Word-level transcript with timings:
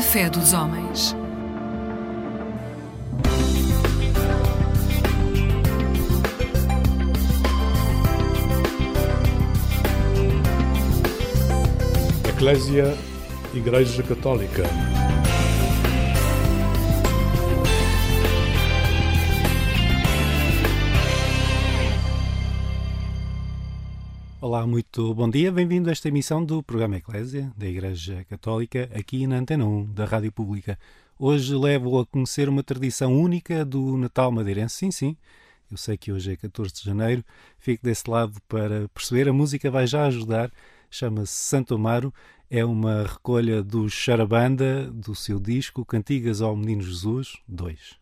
Fé 0.00 0.30
dos 0.30 0.52
homens. 0.52 1.14
Eclésia 12.28 12.96
Igreja 13.52 14.02
Católica. 14.04 14.62
Muito 24.68 25.14
bom 25.14 25.30
dia. 25.30 25.50
Bem-vindo 25.50 25.88
a 25.88 25.92
esta 25.92 26.08
emissão 26.08 26.44
do 26.44 26.62
programa 26.62 26.98
Eclésia 26.98 27.50
da 27.56 27.66
Igreja 27.66 28.22
Católica 28.28 28.90
aqui 28.94 29.26
na 29.26 29.38
Antena 29.38 29.64
1 29.64 29.94
da 29.94 30.04
Rádio 30.04 30.30
Pública. 30.30 30.78
Hoje 31.18 31.54
levo 31.54 31.98
a 31.98 32.04
conhecer 32.04 32.50
uma 32.50 32.62
tradição 32.62 33.18
única 33.18 33.64
do 33.64 33.96
Natal 33.96 34.30
madeirense. 34.30 34.76
Sim, 34.76 34.90
sim, 34.90 35.16
eu 35.70 35.78
sei 35.78 35.96
que 35.96 36.12
hoje 36.12 36.32
é 36.32 36.36
14 36.36 36.74
de 36.74 36.82
janeiro. 36.84 37.24
Fico 37.58 37.82
desse 37.82 38.08
lado 38.10 38.34
para 38.46 38.88
perceber. 38.90 39.26
A 39.26 39.32
música 39.32 39.70
vai 39.70 39.86
já 39.86 40.04
ajudar. 40.04 40.52
Chama-se 40.90 41.32
Santo 41.32 41.74
Amaro. 41.74 42.12
É 42.50 42.62
uma 42.62 43.04
recolha 43.04 43.62
do 43.62 43.88
Charabanda, 43.88 44.90
do 44.90 45.14
seu 45.14 45.40
disco 45.40 45.82
Cantigas 45.82 46.42
ao 46.42 46.54
Menino 46.54 46.82
Jesus 46.82 47.38
2. 47.48 47.97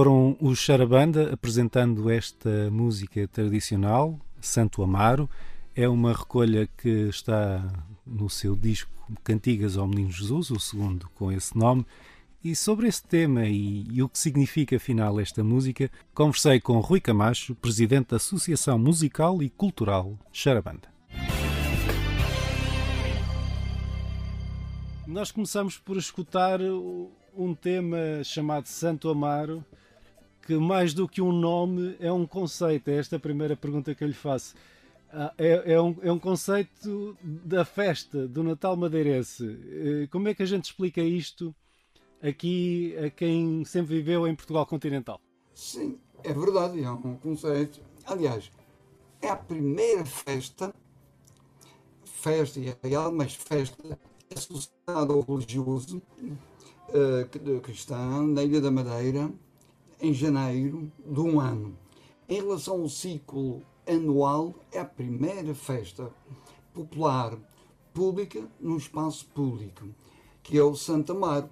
Foram 0.00 0.34
os 0.40 0.58
Charabanda 0.58 1.30
apresentando 1.30 2.08
esta 2.08 2.70
música 2.70 3.28
tradicional, 3.28 4.18
Santo 4.40 4.82
Amaro. 4.82 5.28
É 5.76 5.86
uma 5.86 6.14
recolha 6.14 6.66
que 6.78 6.88
está 7.10 7.62
no 8.06 8.30
seu 8.30 8.56
disco 8.56 8.90
Cantigas 9.22 9.76
ao 9.76 9.86
Menino 9.86 10.10
Jesus, 10.10 10.50
o 10.50 10.58
segundo 10.58 11.06
com 11.10 11.30
esse 11.30 11.54
nome. 11.54 11.84
E 12.42 12.56
sobre 12.56 12.88
esse 12.88 13.02
tema 13.02 13.44
e, 13.44 13.84
e, 13.92 14.02
o 14.02 14.08
que 14.08 14.18
significa 14.18 14.76
afinal 14.76 15.20
esta 15.20 15.44
música, 15.44 15.90
conversei 16.14 16.60
com 16.60 16.80
Rui 16.80 16.98
Camacho, 16.98 17.54
presidente 17.54 18.08
da 18.08 18.16
Associação 18.16 18.78
Musical 18.78 19.42
e 19.42 19.50
Cultural 19.50 20.18
Charabanda. 20.32 20.88
Nós 25.06 25.30
começamos 25.30 25.76
por 25.76 25.98
escutar 25.98 26.58
um 27.36 27.54
tema 27.54 28.24
chamado 28.24 28.64
Santo 28.64 29.10
Amaro, 29.10 29.62
que 30.50 30.56
mais 30.56 30.92
do 30.92 31.06
que 31.06 31.22
um 31.22 31.30
nome 31.30 31.94
é 32.00 32.10
um 32.10 32.26
conceito. 32.26 32.88
É 32.88 32.96
esta 32.96 33.14
a 33.14 33.20
primeira 33.20 33.56
pergunta 33.56 33.94
que 33.94 34.02
eu 34.02 34.08
lhe 34.08 34.14
faço. 34.14 34.56
Ah, 35.12 35.32
é, 35.38 35.74
é, 35.74 35.80
um, 35.80 35.96
é 36.02 36.10
um 36.10 36.18
conceito 36.18 37.16
da 37.22 37.64
festa, 37.64 38.26
do 38.26 38.42
Natal 38.42 38.76
madeirense. 38.76 39.44
Eh, 39.44 40.08
como 40.10 40.26
é 40.26 40.34
que 40.34 40.42
a 40.42 40.46
gente 40.46 40.64
explica 40.64 41.00
isto 41.00 41.54
aqui 42.20 42.96
a 42.98 43.10
quem 43.10 43.64
sempre 43.64 43.94
viveu 43.94 44.26
em 44.26 44.34
Portugal 44.34 44.66
continental? 44.66 45.20
Sim, 45.54 46.00
é 46.24 46.34
verdade, 46.34 46.82
é 46.82 46.90
um 46.90 47.14
conceito. 47.14 47.80
Aliás, 48.04 48.50
é 49.22 49.28
a 49.28 49.36
primeira 49.36 50.04
festa, 50.04 50.74
festa 52.02 52.58
e 52.58 52.74
real, 52.82 53.12
mas 53.12 53.36
festa 53.36 53.96
associada 54.34 55.12
ao 55.12 55.20
religioso 55.20 56.02
uh, 56.88 57.60
cristão 57.60 58.26
na 58.26 58.42
Ilha 58.42 58.60
da 58.60 58.70
Madeira 58.72 59.30
em 60.00 60.12
janeiro 60.12 60.90
de 61.06 61.20
um 61.20 61.40
ano. 61.40 61.76
Em 62.28 62.36
relação 62.36 62.82
ao 62.82 62.88
ciclo 62.88 63.62
anual, 63.86 64.54
é 64.72 64.78
a 64.80 64.84
primeira 64.84 65.54
festa 65.54 66.10
popular 66.72 67.36
pública 67.92 68.42
no 68.60 68.76
espaço 68.76 69.26
público, 69.26 69.88
que 70.42 70.56
é 70.56 70.62
o 70.62 70.74
Santa 70.74 71.12
Mar. 71.12 71.48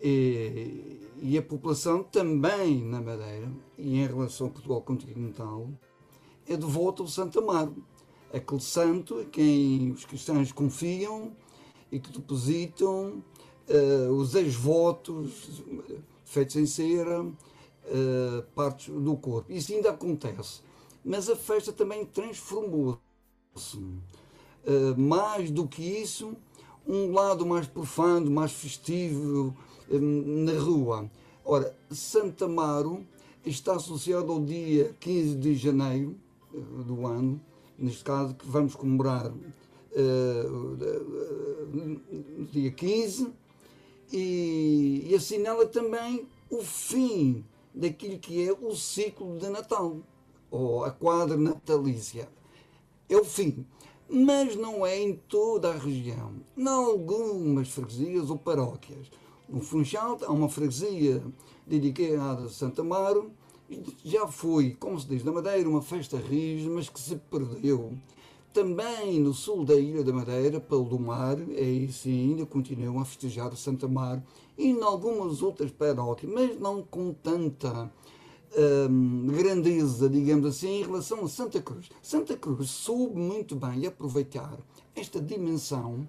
E, 0.00 1.00
e, 1.22 1.38
a 1.38 1.42
população 1.42 2.02
também 2.02 2.82
na 2.82 3.00
Madeira, 3.00 3.48
e 3.78 4.00
em 4.00 4.06
relação 4.06 4.48
ao 4.48 4.52
Portugal 4.52 4.82
continental, 4.82 5.68
é 6.48 6.56
devota 6.56 7.02
ao 7.02 7.08
Santa 7.08 7.40
Mar, 7.40 7.70
aquele 8.32 8.60
santo 8.60 9.20
a 9.20 9.24
quem 9.24 9.92
os 9.92 10.04
cristãos 10.04 10.50
confiam 10.50 11.30
e 11.90 12.00
que 12.00 12.10
depositam 12.10 13.22
uh, 13.68 14.12
os 14.12 14.34
ex-votos 14.34 15.62
feitos 16.24 16.56
em 16.56 16.66
cera, 16.66 17.24
uh, 17.86 18.42
partes 18.54 18.88
do 18.88 19.16
corpo. 19.16 19.52
Isso 19.52 19.72
ainda 19.72 19.90
acontece. 19.90 20.60
Mas 21.04 21.28
a 21.28 21.36
festa 21.36 21.72
também 21.72 22.04
transformou-se. 22.06 23.76
Uh, 23.76 24.96
mais 24.96 25.50
do 25.50 25.66
que 25.66 25.82
isso, 25.82 26.36
um 26.86 27.12
lado 27.12 27.44
mais 27.44 27.66
profano, 27.66 28.30
mais 28.30 28.52
festivo 28.52 29.56
na 29.90 30.52
rua. 30.58 31.10
Ora, 31.44 31.76
Santa 31.90 32.44
Amaro 32.44 33.04
está 33.44 33.74
associado 33.74 34.30
ao 34.30 34.40
dia 34.40 34.94
15 35.00 35.34
de 35.36 35.54
janeiro 35.56 36.16
do 36.86 37.06
ano, 37.06 37.40
neste 37.76 38.04
caso 38.04 38.34
que 38.34 38.46
vamos 38.46 38.74
comemorar 38.76 39.32
uh, 39.32 39.36
dia 42.52 42.70
15, 42.70 43.32
e, 44.12 45.08
e 45.08 45.14
assinala 45.14 45.66
também 45.66 46.26
o 46.50 46.62
fim 46.62 47.44
daquilo 47.74 48.18
que 48.18 48.46
é 48.46 48.52
o 48.52 48.74
ciclo 48.74 49.38
de 49.38 49.48
Natal, 49.48 49.96
ou 50.50 50.84
a 50.84 50.90
quadra 50.90 51.36
natalícia. 51.36 52.28
É 53.08 53.16
o 53.16 53.24
fim. 53.24 53.66
Mas 54.08 54.56
não 54.56 54.84
é 54.84 55.00
em 55.00 55.16
toda 55.16 55.70
a 55.70 55.78
região. 55.78 56.32
Em 56.56 56.68
algumas 56.68 57.68
freguesias 57.68 58.28
ou 58.28 58.36
paróquias. 58.36 59.10
No 59.48 59.60
Funchal 59.60 60.18
há 60.22 60.30
uma 60.30 60.48
freguesia 60.48 61.22
dedicada 61.66 62.44
a 62.44 62.48
Santa 62.48 62.82
Amaro. 62.82 63.32
Já 64.04 64.26
foi, 64.26 64.74
como 64.74 65.00
se 65.00 65.06
diz 65.06 65.24
na 65.24 65.32
Madeira, 65.32 65.68
uma 65.68 65.80
festa 65.80 66.18
rija, 66.18 66.68
mas 66.68 66.90
que 66.90 67.00
se 67.00 67.16
perdeu. 67.16 67.92
Também 68.52 69.18
no 69.18 69.32
sul 69.32 69.64
da 69.64 69.74
Ilha 69.74 70.04
da 70.04 70.12
Madeira, 70.12 70.60
pelo 70.60 70.84
do 70.84 70.98
mar, 70.98 71.38
aí 71.38 71.90
sim 71.90 72.32
ainda 72.32 72.44
continuam 72.44 73.00
a 73.00 73.04
festejar 73.06 73.56
Santa 73.56 73.88
Mar 73.88 74.22
e 74.56 74.68
em 74.68 74.82
algumas 74.82 75.42
outras 75.42 75.70
paróquias, 75.70 76.30
mas 76.32 76.58
não 76.60 76.82
com 76.82 77.12
tanta 77.12 77.90
hum, 78.90 79.26
grandeza, 79.28 80.08
digamos 80.08 80.46
assim, 80.46 80.80
em 80.80 80.82
relação 80.82 81.24
a 81.24 81.28
Santa 81.28 81.60
Cruz. 81.60 81.90
Santa 82.02 82.36
Cruz 82.36 82.70
soube 82.70 83.18
muito 83.18 83.56
bem 83.56 83.86
aproveitar 83.86 84.58
esta 84.94 85.20
dimensão 85.20 86.06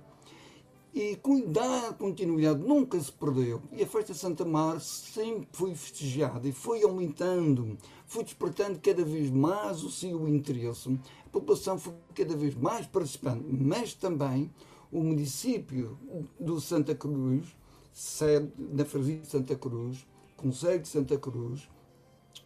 e 0.94 1.16
cuidar 1.16 1.90
a 1.90 1.94
continuidade 1.94 2.62
nunca 2.62 3.00
se 3.00 3.12
perdeu. 3.12 3.62
E 3.72 3.82
a 3.82 3.88
festa 3.88 4.14
de 4.14 4.20
Santa 4.20 4.46
Mar 4.46 4.80
sempre 4.80 5.48
foi 5.52 5.74
festejada 5.74 6.48
e 6.48 6.52
foi 6.52 6.84
aumentando, 6.84 7.78
foi 8.06 8.24
despertando 8.24 8.80
cada 8.80 9.04
vez 9.04 9.32
mais 9.32 9.84
o 9.84 9.90
seu 9.90 10.28
interesse 10.28 11.00
população 11.34 11.80
foi 11.80 11.96
cada 12.14 12.36
vez 12.38 12.54
mais 12.54 12.86
participante, 12.86 13.44
mas 13.50 13.96
também 13.96 14.52
o 14.92 15.04
município 15.04 15.98
do 16.40 16.62
Santa 16.62 16.94
Cruz, 16.94 17.48
sede 17.94 18.52
na 18.58 18.84
freguesia 18.84 19.22
de 19.22 19.28
Santa 19.28 19.56
Cruz, 19.56 20.06
Conselho 20.36 20.82
de 20.82 20.88
Santa 20.88 21.18
Cruz, 21.18 21.70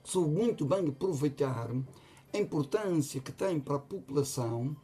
soube 0.04 0.36
muito 0.36 0.66
bem 0.66 0.88
aproveitar 0.88 1.72
a 2.34 2.38
importância 2.38 3.22
que 3.22 3.32
tem 3.32 3.60
para 3.60 3.76
a 3.76 3.80
população 3.80 4.76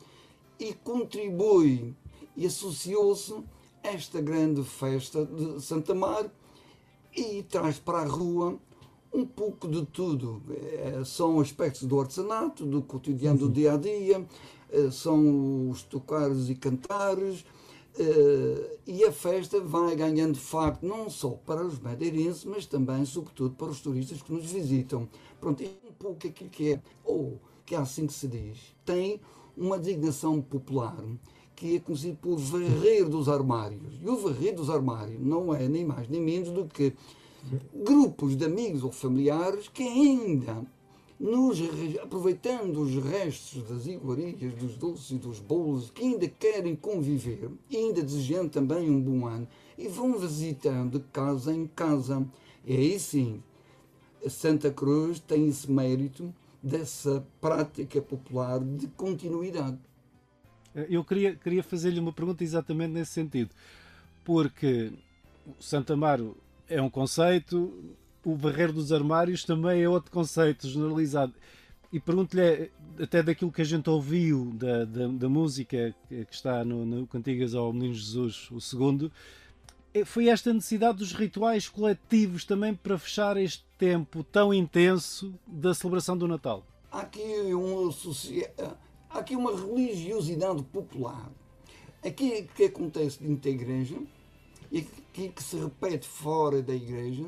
e 0.57 0.73
contribui 0.73 1.93
e 2.35 2.45
associou-se 2.45 3.33
a 3.83 3.89
esta 3.89 4.21
grande 4.21 4.63
festa 4.63 5.25
de 5.25 5.61
Santa 5.61 5.93
Mar 5.93 6.31
e 7.15 7.43
traz 7.43 7.77
para 7.77 7.99
a 7.99 8.05
rua 8.05 8.57
um 9.13 9.25
pouco 9.25 9.67
de 9.67 9.85
tudo. 9.85 10.41
É, 10.49 11.03
são 11.05 11.39
aspectos 11.39 11.83
do 11.83 11.99
artesanato, 11.99 12.65
do 12.65 12.81
cotidiano 12.81 13.37
do 13.37 13.49
dia 13.49 13.73
a 13.73 13.77
dia, 13.77 14.25
é, 14.71 14.89
são 14.89 15.69
os 15.69 15.83
tocares 15.83 16.49
e 16.49 16.55
cantares. 16.55 17.45
É, 17.97 18.77
e 18.87 19.03
a 19.03 19.11
festa 19.11 19.59
vai 19.59 19.95
ganhando 19.95 20.35
facto 20.37 20.83
não 20.83 21.09
só 21.09 21.31
para 21.45 21.63
os 21.63 21.79
madeirenses, 21.79 22.43
mas 22.43 22.65
também, 22.65 23.05
sobretudo, 23.05 23.55
para 23.55 23.67
os 23.67 23.81
turistas 23.81 24.21
que 24.21 24.33
nos 24.33 24.51
visitam. 24.51 25.07
Pronto, 25.39 25.61
é 25.61 25.67
um 25.67 25.93
pouco 25.93 26.27
aquilo 26.27 26.49
que 26.49 26.73
é, 26.73 26.81
ou 27.03 27.39
que 27.65 27.75
é 27.75 27.77
assim 27.77 28.07
que 28.07 28.13
se 28.13 28.27
diz, 28.27 28.75
tem 28.83 29.19
uma 29.55 29.77
designação 29.77 30.41
popular 30.41 31.03
que 31.55 31.75
é 31.75 31.79
conhecido 31.79 32.17
por 32.17 32.37
varrer 32.37 33.07
dos 33.07 33.29
armários. 33.29 33.99
E 34.01 34.09
o 34.09 34.17
varrer 34.17 34.55
dos 34.55 34.69
armários 34.69 35.21
não 35.21 35.53
é 35.53 35.67
nem 35.69 35.85
mais 35.85 36.09
nem 36.09 36.19
menos 36.19 36.49
do 36.49 36.65
que 36.65 36.93
grupos 37.73 38.35
de 38.35 38.45
amigos 38.45 38.83
ou 38.83 38.91
familiares 38.91 39.67
que 39.67 39.83
ainda, 39.83 40.65
nos, 41.19 41.59
aproveitando 42.01 42.81
os 42.81 42.95
restos 43.03 43.63
das 43.69 43.85
iguarias, 43.85 44.53
dos 44.53 44.75
doces 44.75 45.11
e 45.11 45.17
dos 45.17 45.39
bolos, 45.39 45.89
que 45.91 46.03
ainda 46.03 46.27
querem 46.27 46.75
conviver, 46.75 47.49
ainda 47.71 48.01
desejando 48.01 48.49
também 48.49 48.89
um 48.89 49.01
bom 49.01 49.25
ano, 49.25 49.47
e 49.77 49.87
vão 49.87 50.17
visitando 50.17 50.99
casa 51.11 51.53
em 51.53 51.67
casa. 51.67 52.25
E 52.65 52.75
aí 52.75 52.99
sim, 52.99 53.41
Santa 54.27 54.71
Cruz 54.71 55.19
tem 55.19 55.47
esse 55.47 55.71
mérito 55.71 56.33
dessa 56.61 57.25
prática 57.41 58.01
popular 58.01 58.59
de 58.59 58.87
continuidade. 58.87 59.77
Eu 60.89 61.03
queria, 61.03 61.35
queria 61.35 61.61
fazer-lhe 61.61 61.99
uma 61.99 62.13
pergunta 62.13 62.43
exatamente 62.43 62.93
nesse 62.93 63.11
sentido, 63.11 63.51
porque 64.23 64.91
Santa 65.59 65.93
Amaro 65.93 66.35
é 66.67 66.81
um 66.81 66.89
conceito, 66.89 67.95
o 68.23 68.35
varrer 68.35 68.71
dos 68.71 68.91
armários 68.91 69.43
também 69.43 69.81
é 69.81 69.89
outro 69.89 70.11
conceito 70.11 70.67
generalizado. 70.67 71.33
E 71.91 71.99
pergunto-lhe, 71.99 72.71
até 72.99 73.21
daquilo 73.21 73.51
que 73.51 73.61
a 73.61 73.65
gente 73.65 73.89
ouviu 73.89 74.51
da, 74.55 74.83
da, 74.83 75.07
da 75.07 75.29
música 75.29 75.93
que 76.09 76.25
está 76.31 76.65
no, 76.65 76.85
no 76.85 77.05
Cantigas 77.05 77.53
ao 77.53 77.71
Menino 77.71 77.93
Jesus, 77.93 78.49
o 78.49 78.59
segundo, 78.59 79.11
é, 79.93 80.03
foi 80.03 80.27
esta 80.27 80.51
necessidade 80.51 80.97
dos 80.97 81.13
rituais 81.13 81.69
coletivos 81.69 82.45
também 82.45 82.73
para 82.73 82.97
fechar 82.97 83.37
este 83.37 83.63
tempo 83.77 84.23
tão 84.23 84.51
intenso 84.51 85.35
da 85.45 85.71
celebração 85.73 86.17
do 86.17 86.27
Natal? 86.27 86.65
Há 86.91 87.01
aqui 87.01 87.21
uma, 87.53 87.93
há 89.11 89.19
aqui 89.19 89.35
uma 89.35 89.55
religiosidade 89.55 90.63
popular. 90.63 91.31
Aqui 92.03 92.49
que 92.55 92.63
acontece 92.63 93.21
dentro 93.21 93.43
da 93.43 93.49
igreja 93.51 93.97
e 94.71 94.79
aquilo 94.79 95.31
que 95.31 95.43
se 95.43 95.57
repete 95.57 96.07
fora 96.07 96.59
da 96.61 96.73
igreja, 96.73 97.25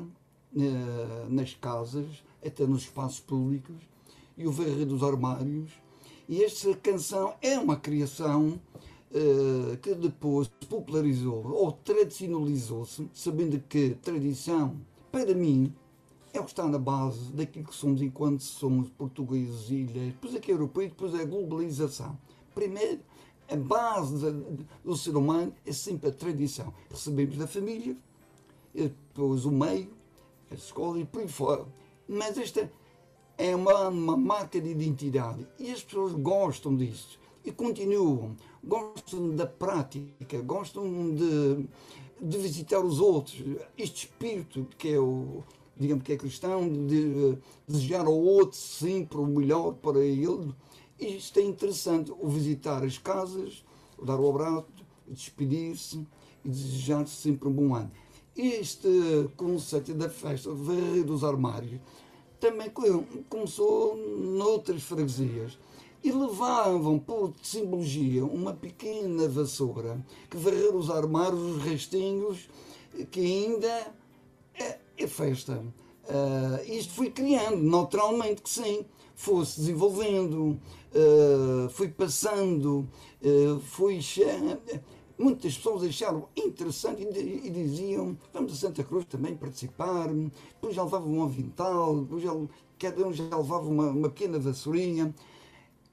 nas 1.28 1.54
casas, 1.54 2.24
até 2.44 2.66
nos 2.66 2.82
espaços 2.82 3.20
públicos, 3.20 3.76
e 4.36 4.46
o 4.46 4.52
varrer 4.52 4.86
dos 4.86 5.02
armários. 5.02 5.70
E 6.28 6.42
esta 6.42 6.74
canção 6.74 7.34
é 7.40 7.58
uma 7.58 7.76
criação 7.76 8.60
uh, 9.10 9.76
que 9.78 9.94
depois 9.94 10.48
popularizou 10.68 11.46
ou 11.52 11.72
tradicionalizou-se, 11.72 13.08
sabendo 13.12 13.60
que 13.68 13.90
tradição, 14.02 14.76
para 15.12 15.34
mim, 15.34 15.72
é 16.32 16.40
o 16.40 16.44
que 16.44 16.50
está 16.50 16.66
na 16.66 16.78
base 16.78 17.32
daquilo 17.32 17.66
que 17.66 17.74
somos 17.74 18.02
enquanto 18.02 18.42
somos 18.42 18.90
portugueses, 18.90 19.70
ilhas, 19.70 20.06
depois 20.06 20.34
aqui 20.34 20.50
europeus, 20.50 20.88
depois 20.88 21.14
a 21.14 21.24
globalização. 21.24 22.18
Primeiro, 22.54 23.00
a 23.48 23.56
base 23.56 24.16
do 24.84 24.96
ser 24.96 25.16
humano 25.16 25.54
é 25.64 25.72
sempre 25.72 26.10
a 26.10 26.12
tradição. 26.12 26.74
Recebemos 26.90 27.36
da 27.36 27.46
família, 27.46 27.96
depois 28.74 29.44
o 29.44 29.50
meio, 29.50 29.95
a 30.50 30.54
escola 30.54 30.98
e 31.00 31.04
por 31.04 31.20
aí 31.20 31.28
fora. 31.28 31.66
Mas 32.08 32.38
esta 32.38 32.70
é 33.38 33.54
uma, 33.54 33.88
uma 33.88 34.16
marca 34.16 34.60
de 34.60 34.70
identidade 34.70 35.46
e 35.58 35.70
as 35.70 35.82
pessoas 35.82 36.12
gostam 36.12 36.74
disso 36.76 37.18
e 37.44 37.52
continuam, 37.52 38.36
gostam 38.62 39.30
da 39.34 39.46
prática, 39.46 40.40
gostam 40.42 41.14
de, 41.14 41.66
de 42.20 42.38
visitar 42.38 42.80
os 42.80 42.98
outros. 42.98 43.40
Este 43.76 44.06
espírito 44.06 44.66
que 44.76 44.88
é 44.88 44.98
o, 44.98 45.44
digamos 45.76 46.02
que 46.02 46.12
é 46.12 46.16
cristão, 46.16 46.68
de 46.68 47.38
desejar 47.68 48.06
ao 48.06 48.18
outro 48.18 48.58
sempre 48.58 49.18
o 49.18 49.26
melhor 49.26 49.74
para 49.74 50.00
ele. 50.00 50.52
Isto 50.98 51.38
é 51.38 51.42
interessante, 51.42 52.10
o 52.10 52.28
visitar 52.28 52.82
as 52.82 52.98
casas, 52.98 53.64
o 53.98 54.04
dar 54.04 54.18
o 54.18 54.28
abraço, 54.28 54.66
despedir-se 55.06 56.06
e 56.44 56.48
desejar 56.48 57.06
sempre 57.06 57.48
um 57.48 57.52
bom 57.52 57.74
ano. 57.74 57.90
Este 58.36 59.30
conceito 59.36 59.94
da 59.94 60.10
festa, 60.10 60.50
varrer 60.52 61.04
dos 61.04 61.24
armários, 61.24 61.80
também 62.38 62.70
começou 63.30 63.96
noutras 63.96 64.82
freguesias 64.82 65.58
e 66.04 66.12
levavam 66.12 66.98
por 66.98 67.32
simbologia 67.42 68.24
uma 68.24 68.52
pequena 68.52 69.26
vassoura 69.26 70.04
que 70.30 70.36
varrer 70.36 70.74
os 70.76 70.90
armários, 70.90 71.40
os 71.40 71.62
restinhos, 71.62 72.48
que 73.10 73.20
ainda 73.20 73.92
é, 74.54 74.78
é 74.98 75.06
festa. 75.06 75.64
Uh, 76.04 76.72
isto 76.72 76.92
foi 76.92 77.10
criando, 77.10 77.62
naturalmente 77.62 78.42
que 78.42 78.50
sim, 78.50 78.84
foi-se 79.16 79.60
desenvolvendo, 79.60 80.60
uh, 80.92 81.68
foi 81.70 81.88
passando, 81.88 82.88
uh, 83.22 83.60
foi 83.60 84.00
muitas 85.18 85.56
pessoas 85.56 85.82
acharam 85.82 86.28
interessante 86.36 87.02
e, 87.02 87.50
diziam 87.50 88.16
vamos 88.32 88.52
a 88.52 88.56
Santa 88.56 88.84
Cruz 88.84 89.04
também 89.06 89.34
participar, 89.36 90.08
depois 90.08 90.74
já 90.74 90.82
levavam 90.82 91.12
um 91.12 91.22
avental, 91.22 92.00
depois 92.00 92.22
já, 92.22 92.32
cada 92.78 93.06
um 93.06 93.12
já 93.12 93.24
levava 93.24 93.66
uma, 93.66 93.90
uma 93.90 94.08
pequena 94.08 94.38
vassourinha. 94.38 95.14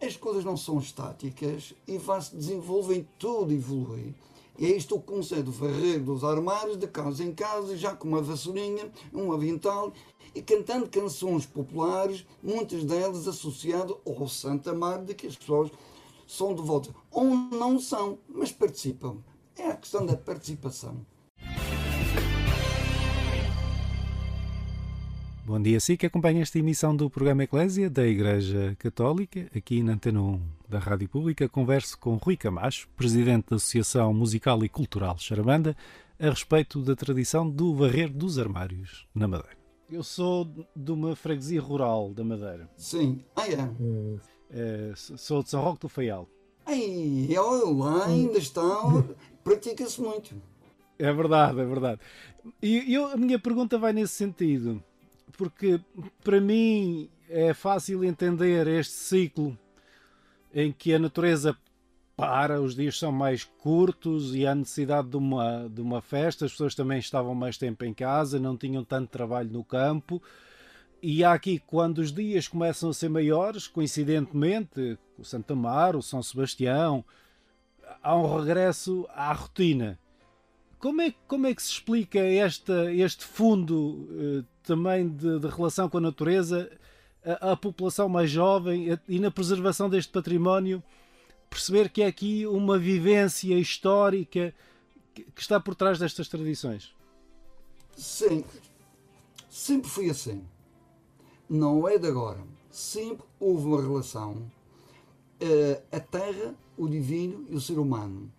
As 0.02 0.18
coisas 0.18 0.44
não 0.44 0.58
são 0.58 0.80
estáticas 0.80 1.74
e 1.88 1.98
vai-se 1.98 2.36
desenvolvem, 2.36 3.08
tudo 3.18 3.54
evolui. 3.54 4.14
E 4.60 4.66
é 4.66 4.76
isto 4.76 4.96
o 4.96 5.02
conceito 5.02 5.50
varrer 5.50 6.04
dos 6.04 6.24
armários, 6.24 6.78
de 6.78 6.88
casa 6.88 7.24
em 7.24 7.34
casa, 7.34 7.76
já 7.76 7.96
com 7.96 8.08
uma 8.08 8.22
vassourinha, 8.22 8.92
um 9.14 9.32
avental, 9.32 9.92
e 10.36 10.42
cantando 10.42 10.88
canções 10.88 11.46
populares, 11.46 12.26
muitas 12.42 12.84
delas 12.84 13.28
associadas 13.28 13.96
ao 14.06 14.28
Santa 14.28 14.74
Mar, 14.74 15.04
de 15.04 15.14
que 15.14 15.26
as 15.26 15.36
pessoas 15.36 15.72
são 16.28 16.54
devotos. 16.54 16.94
Ou 17.12 17.26
não 17.36 17.80
são, 17.80 18.20
mas 18.28 18.52
participam. 18.52 19.18
É 19.58 19.68
a 19.68 19.76
questão 19.76 20.06
da 20.06 20.18
participação. 20.18 21.06
Bom 25.46 25.62
dia, 25.62 25.78
sim, 25.80 25.98
que 25.98 26.06
acompanha 26.06 26.42
esta 26.42 26.58
emissão 26.58 26.96
do 26.96 27.10
programa 27.10 27.44
Eclésia 27.44 27.90
da 27.90 28.08
Igreja 28.08 28.78
Católica, 28.80 29.50
aqui 29.54 29.84
na 29.84 29.94
Antena 29.94 30.22
1 30.22 30.42
da 30.70 30.80
Rádio 30.80 31.10
Pública. 31.10 31.50
Converso 31.50 32.00
com 32.00 32.16
Rui 32.16 32.38
Camacho, 32.38 32.88
presidente 32.96 33.50
da 33.50 33.58
Associação 33.58 34.14
Musical 34.14 34.64
e 34.64 34.70
Cultural 34.70 35.18
Charamanda, 35.20 35.76
a 36.18 36.30
respeito 36.30 36.82
da 36.82 36.96
tradição 36.96 37.50
do 37.50 37.76
varrer 37.76 38.10
dos 38.10 38.40
armários 38.40 39.06
na 39.14 39.28
Madeira. 39.28 39.58
Eu 39.92 40.02
sou 40.02 40.46
de 40.74 40.92
uma 40.92 41.14
freguesia 41.14 41.62
rural 41.62 42.14
da 42.14 42.24
Madeira. 42.24 42.70
Sim, 42.78 43.24
ah, 43.36 43.48
é. 43.48 43.70
É, 44.54 44.94
sou 44.96 45.42
de 45.42 45.50
São 45.50 45.64
Roque 45.64 45.88
do. 45.88 46.28
Ai, 46.66 47.28
olha 47.38 47.76
lá, 47.76 48.06
ainda 48.06 48.38
está, 48.38 48.64
pratica-se 49.44 50.00
muito. 50.00 50.36
É 51.00 51.12
verdade, 51.12 51.60
é 51.60 51.66
verdade. 51.66 52.00
E 52.62 52.94
eu, 52.94 53.08
a 53.08 53.18
minha 53.18 53.40
pergunta 53.40 53.78
vai 53.80 53.92
nesse 53.92 54.14
sentido, 54.14 54.82
porque 55.38 55.82
para 56.24 56.40
mim 56.40 57.10
é 57.28 57.54
fácil 57.54 58.04
entender 58.04 58.68
este 58.68 58.94
ciclo 58.94 59.58
em 60.54 60.72
que 60.72 60.94
a 60.94 61.00
natureza 61.00 61.58
para, 62.16 62.62
os 62.62 62.76
dias 62.76 63.00
são 63.00 63.12
mais 63.12 63.44
curtos 63.44 64.36
e 64.36 64.46
há 64.46 64.54
necessidade 64.54 65.10
de 65.10 65.18
uma, 65.18 65.68
de 65.68 65.82
uma 65.82 66.00
festa, 66.00 66.46
as 66.46 66.52
pessoas 66.52 66.76
também 66.76 67.00
estavam 67.00 67.34
mais 67.34 67.58
tempo 67.58 67.84
em 67.84 67.94
casa, 67.94 68.40
não 68.40 68.56
tinham 68.56 68.84
tanto 68.84 69.10
trabalho 69.10 69.50
no 69.50 69.64
campo 69.64 70.22
e 71.06 71.22
há 71.22 71.34
aqui, 71.34 71.60
quando 71.60 71.98
os 71.98 72.14
dias 72.14 72.48
começam 72.48 72.90
a 72.90 72.94
ser 72.94 73.10
maiores, 73.10 73.68
coincidentemente, 73.68 74.98
o 75.20 75.26
Santa 75.26 75.54
Mar, 75.54 75.98
o 75.98 76.02
São 76.02 76.24
Sebastião, 76.24 77.04
há 78.02 78.16
um 78.16 78.38
regresso 78.38 79.06
à 79.14 79.34
rotina. 79.34 80.00
Como 80.80 81.02
é, 81.02 81.14
como 81.28 81.46
é 81.46 81.54
que 81.54 81.62
se 81.62 81.72
explica 81.72 82.20
esta, 82.20 82.90
este 82.94 83.26
fundo 83.26 84.08
eh, 84.12 84.46
também 84.64 85.10
de, 85.10 85.40
de, 85.40 85.48
relação 85.48 85.90
com 85.90 85.98
a 85.98 86.02
natureza, 86.02 86.72
a, 87.26 87.52
a, 87.52 87.58
população 87.58 88.08
mais 88.08 88.32
jovem 88.32 88.98
e 89.06 89.20
na 89.20 89.30
preservação 89.30 89.90
deste 89.90 90.10
património, 90.10 90.82
perceber 91.50 91.90
que 91.90 92.02
é 92.02 92.08
aqui 92.08 92.48
uma 92.48 92.80
vivência 92.80 93.60
histórica 93.60 94.56
que, 95.14 95.24
que 95.24 95.42
está 95.42 95.60
por 95.60 95.76
trás 95.76 96.00
destas 96.00 96.30
tradições? 96.30 96.96
Sim, 97.98 98.46
sempre 99.50 99.90
foi 99.90 100.10
assim 100.10 100.46
não 101.50 101.88
é 101.88 101.98
de 101.98 102.08
agora. 102.08 102.44
Sempre 102.70 103.26
houve 103.40 103.68
uma 103.68 103.82
relação 103.82 104.34
uh, 104.34 105.84
a 105.92 106.00
terra, 106.00 106.56
o 106.78 106.88
divino 106.88 107.46
e 107.50 107.56
o 107.56 107.62
ser 107.62 107.78
humano. 107.78 108.32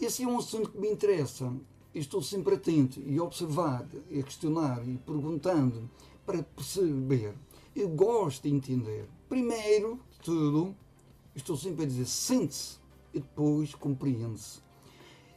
Esse 0.00 0.22
é 0.22 0.26
um 0.26 0.38
assunto 0.38 0.70
que 0.70 0.78
me 0.78 0.88
interessa. 0.88 1.52
Estou 1.94 2.22
sempre 2.22 2.54
atento 2.54 3.00
e 3.00 3.18
a 3.18 3.22
observar, 3.22 3.86
e 4.10 4.18
a 4.18 4.22
questionar 4.22 4.86
e 4.86 4.96
perguntando 4.98 5.88
para 6.26 6.42
perceber. 6.42 7.34
Eu 7.74 7.88
gosto 7.88 8.42
de 8.42 8.54
entender. 8.54 9.08
Primeiro 9.28 10.00
de 10.10 10.20
tudo, 10.20 10.74
estou 11.34 11.56
sempre 11.56 11.84
a 11.84 11.86
dizer 11.86 12.06
sente-se 12.06 12.78
e 13.12 13.20
depois 13.20 13.74
compreende-se. 13.74 14.60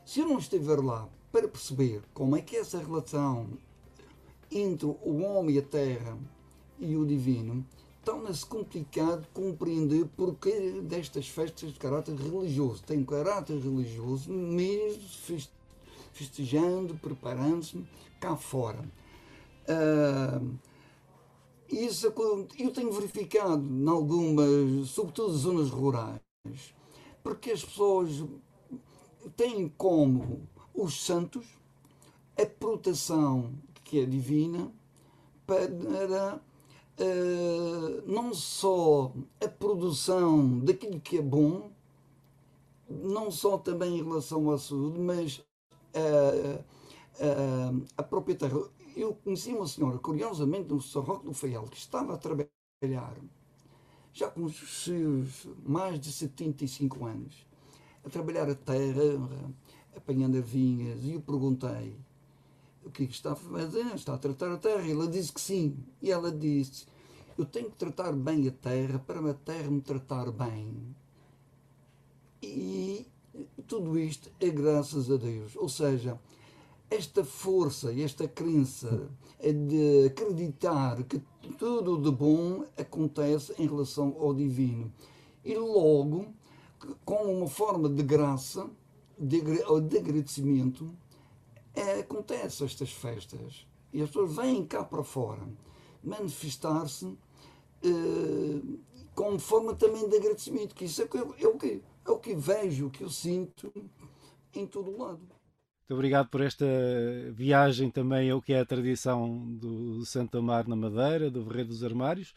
Se 0.06 0.20
eu 0.20 0.28
não 0.28 0.40
estiver 0.40 0.80
lá 0.80 1.08
para 1.32 1.48
perceber 1.48 2.02
como 2.14 2.36
é 2.36 2.42
que 2.42 2.56
é 2.56 2.60
essa 2.60 2.80
relação 2.80 3.48
entre 4.52 4.88
o 4.88 5.22
homem 5.22 5.56
e 5.56 5.60
a 5.60 5.62
terra 5.62 6.18
e 6.80 6.96
o 6.96 7.06
divino, 7.06 7.66
torna-se 8.04 8.46
complicado 8.46 9.28
compreender 9.34 10.06
porquê 10.16 10.82
destas 10.82 11.28
festas 11.28 11.74
de 11.74 11.80
caráter 11.80 12.16
religioso. 12.16 12.84
Tem 12.84 13.04
caráter 13.04 13.60
religioso, 13.60 14.32
mesmo 14.32 15.04
festejando, 16.14 16.96
preparando-se 16.96 17.84
cá 18.20 18.36
fora. 18.36 18.84
Uh, 19.68 20.58
isso 21.70 22.08
eu 22.08 22.72
tenho 22.72 22.92
verificado 22.94 23.62
em 23.62 23.88
algumas, 23.90 24.88
sobretudo 24.88 25.34
zonas 25.34 25.70
rurais, 25.70 26.22
porque 27.22 27.52
as 27.52 27.66
pessoas 27.66 28.24
têm 29.36 29.68
como 29.78 30.48
os 30.74 31.06
santos 31.06 31.46
a 32.42 32.46
proteção 32.46 33.52
que 33.84 34.00
é 34.00 34.06
divina 34.06 34.72
para 35.46 36.40
uh, 37.00 38.04
não 38.06 38.34
só 38.34 39.14
a 39.44 39.48
produção 39.48 40.60
daquilo 40.60 41.00
que 41.00 41.18
é 41.18 41.22
bom, 41.22 41.72
não 42.90 43.30
só 43.30 43.58
também 43.58 43.98
em 43.98 44.04
relação 44.04 44.50
à 44.52 44.58
saúde, 44.58 45.00
mas 45.00 45.38
uh, 45.96 46.60
uh, 47.20 47.86
a 47.98 48.04
própria 48.04 48.36
terra. 48.36 48.58
Eu 48.96 49.14
conheci 49.14 49.54
uma 49.54 49.68
senhora, 49.68 50.00
curiosamente, 50.00 50.70
no 50.70 50.82
São 50.82 51.04
Roque 51.04 51.26
do 51.26 51.34
Feial, 51.34 51.66
que 51.66 51.78
estava 51.78 52.16
a 52.16 52.18
trabalhar, 52.18 53.16
já 54.12 54.30
com 54.30 54.44
os 54.44 54.84
seus 54.84 55.48
mais 55.64 56.00
de 56.00 56.12
75 56.12 57.06
anos, 57.06 57.46
a 58.04 58.10
trabalhar 58.10 58.50
a 58.50 58.56
terra, 58.56 59.04
apanhando 59.96 60.42
vinhas, 60.42 61.04
e 61.04 61.14
eu 61.14 61.22
perguntei, 61.22 61.96
o 62.88 62.92
que 62.92 63.04
está 63.04 63.34
a 63.34 63.36
fazer? 63.36 63.86
Está 63.94 64.14
a 64.16 64.18
tratar 64.18 64.52
a 64.52 64.58
terra? 64.58 64.90
Ela 64.90 65.08
disse 65.08 65.32
que 65.32 65.42
sim. 65.42 65.78
E 66.02 66.12
ela 66.12 66.32
disse: 66.32 66.86
Eu 67.38 67.46
tenho 67.46 67.70
que 67.70 67.78
tratar 67.78 68.14
bem 68.14 68.48
a 68.48 68.52
terra 68.52 69.00
para 69.00 69.20
a 69.30 69.34
terra 69.34 69.70
me 69.70 69.82
tratar 69.82 70.32
bem. 70.32 70.96
E 72.42 73.06
tudo 73.68 74.00
isto 74.00 74.32
é 74.40 74.50
graças 74.50 75.12
a 75.12 75.18
Deus. 75.18 75.56
Ou 75.56 75.70
seja, 75.70 76.20
esta 76.90 77.24
força 77.24 77.92
e 77.92 78.02
esta 78.02 78.28
crença 78.28 79.10
é 79.40 79.52
de 79.52 80.06
acreditar 80.08 81.04
que 81.04 81.22
tudo 81.58 82.02
de 82.02 82.16
bom 82.16 82.64
acontece 82.78 83.54
em 83.60 83.68
relação 83.68 84.16
ao 84.20 84.34
divino. 84.34 84.92
E 85.44 85.56
logo, 85.56 86.28
como 87.04 87.32
uma 87.32 87.48
forma 87.48 87.90
de 87.90 88.04
graça, 88.04 88.70
de 89.20 89.98
agradecimento, 89.98 90.90
é, 91.80 92.00
acontece 92.00 92.64
estas 92.64 92.92
festas 92.92 93.66
e 93.94 94.02
as 94.02 94.10
pessoas 94.10 94.36
vêm 94.36 94.66
cá 94.66 94.84
para 94.84 95.04
fora. 95.04 95.48
manifestar-se 96.04 97.18
eh, 97.84 98.62
como 99.14 99.40
forma 99.40 99.74
também 99.74 100.08
de 100.08 100.16
agradecimento, 100.16 100.76
que 100.76 100.86
isso 100.86 101.02
é, 101.02 101.06
é, 101.06 101.48
o 101.48 101.58
que, 101.58 101.82
é 102.06 102.12
o 102.12 102.20
que 102.20 102.36
vejo, 102.36 102.88
o 102.88 102.90
que 102.90 103.04
eu 103.04 103.10
sinto 103.10 103.74
em 104.54 104.66
todo 104.66 104.92
o 104.92 104.98
lado. 104.98 105.20
Muito 105.20 105.94
obrigado 105.94 106.30
por 106.30 106.42
esta 106.42 106.66
viagem 107.32 107.90
também 107.90 108.30
ao 108.30 108.42
que 108.42 108.54
é 108.54 108.60
a 108.60 108.66
tradição 108.66 109.56
do 109.56 110.06
Santo 110.06 110.38
Amar 110.38 110.68
na 110.68 110.76
Madeira, 110.76 111.32
do 111.32 111.44
Verreiro 111.44 111.70
dos 111.70 111.84
Armários, 111.84 112.34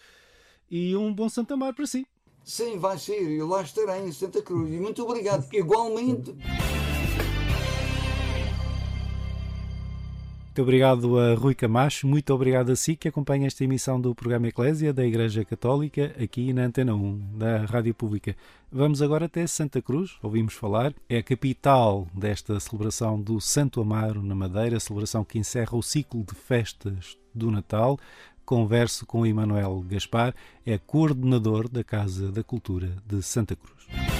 e 0.71 0.97
um 0.97 1.13
bom 1.13 1.29
Santo 1.29 1.55
Amar 1.55 1.75
para 1.75 1.87
si. 1.87 2.07
Sim, 2.45 2.79
vai 2.79 2.99
ser, 2.99 3.21
eu 3.31 3.47
lá 3.47 3.63
estarei 3.63 4.03
em 4.03 4.13
Santa 4.13 4.41
Cruz. 4.41 4.73
E 4.73 4.81
muito 4.81 5.03
obrigado, 5.03 5.47
igualmente. 5.53 6.35
Muito 10.51 10.63
obrigado 10.63 11.17
a 11.17 11.35
Rui 11.35 11.55
Camacho, 11.55 12.09
muito 12.09 12.35
obrigado 12.35 12.73
a 12.73 12.77
si 12.77 12.97
que 12.97 13.07
acompanha 13.07 13.47
esta 13.47 13.63
emissão 13.63 14.01
do 14.01 14.13
programa 14.17 14.49
Eclésia 14.49 14.93
da 14.93 15.07
Igreja 15.07 15.45
Católica 15.45 16.13
aqui 16.21 16.53
na 16.53 16.65
Antena 16.65 16.93
1 16.93 17.39
da 17.39 17.59
Rádio 17.67 17.95
Pública. 17.95 18.35
Vamos 18.71 19.01
agora 19.01 19.27
até 19.27 19.47
Santa 19.47 19.81
Cruz, 19.81 20.19
ouvimos 20.21 20.55
falar, 20.55 20.93
é 21.09 21.19
a 21.19 21.23
capital 21.23 22.09
desta 22.13 22.59
celebração 22.59 23.21
do 23.21 23.41
Santo 23.41 23.81
Amaro 23.81 24.25
na 24.25 24.35
Madeira, 24.35 24.81
celebração 24.81 25.23
que 25.23 25.39
encerra 25.39 25.79
o 25.79 25.83
ciclo 25.85 26.25
de 26.25 26.35
festas 26.35 27.17
do 27.33 27.49
Natal. 27.49 27.97
Converso 28.45 29.07
com 29.07 29.25
Emanuel 29.25 29.85
Gaspar, 29.89 30.35
é 30.67 30.77
coordenador 30.79 31.69
da 31.69 31.85
Casa 31.85 32.33
da 32.33 32.43
Cultura 32.43 32.97
de 33.07 33.23
Santa 33.23 33.55
Cruz. 33.55 34.20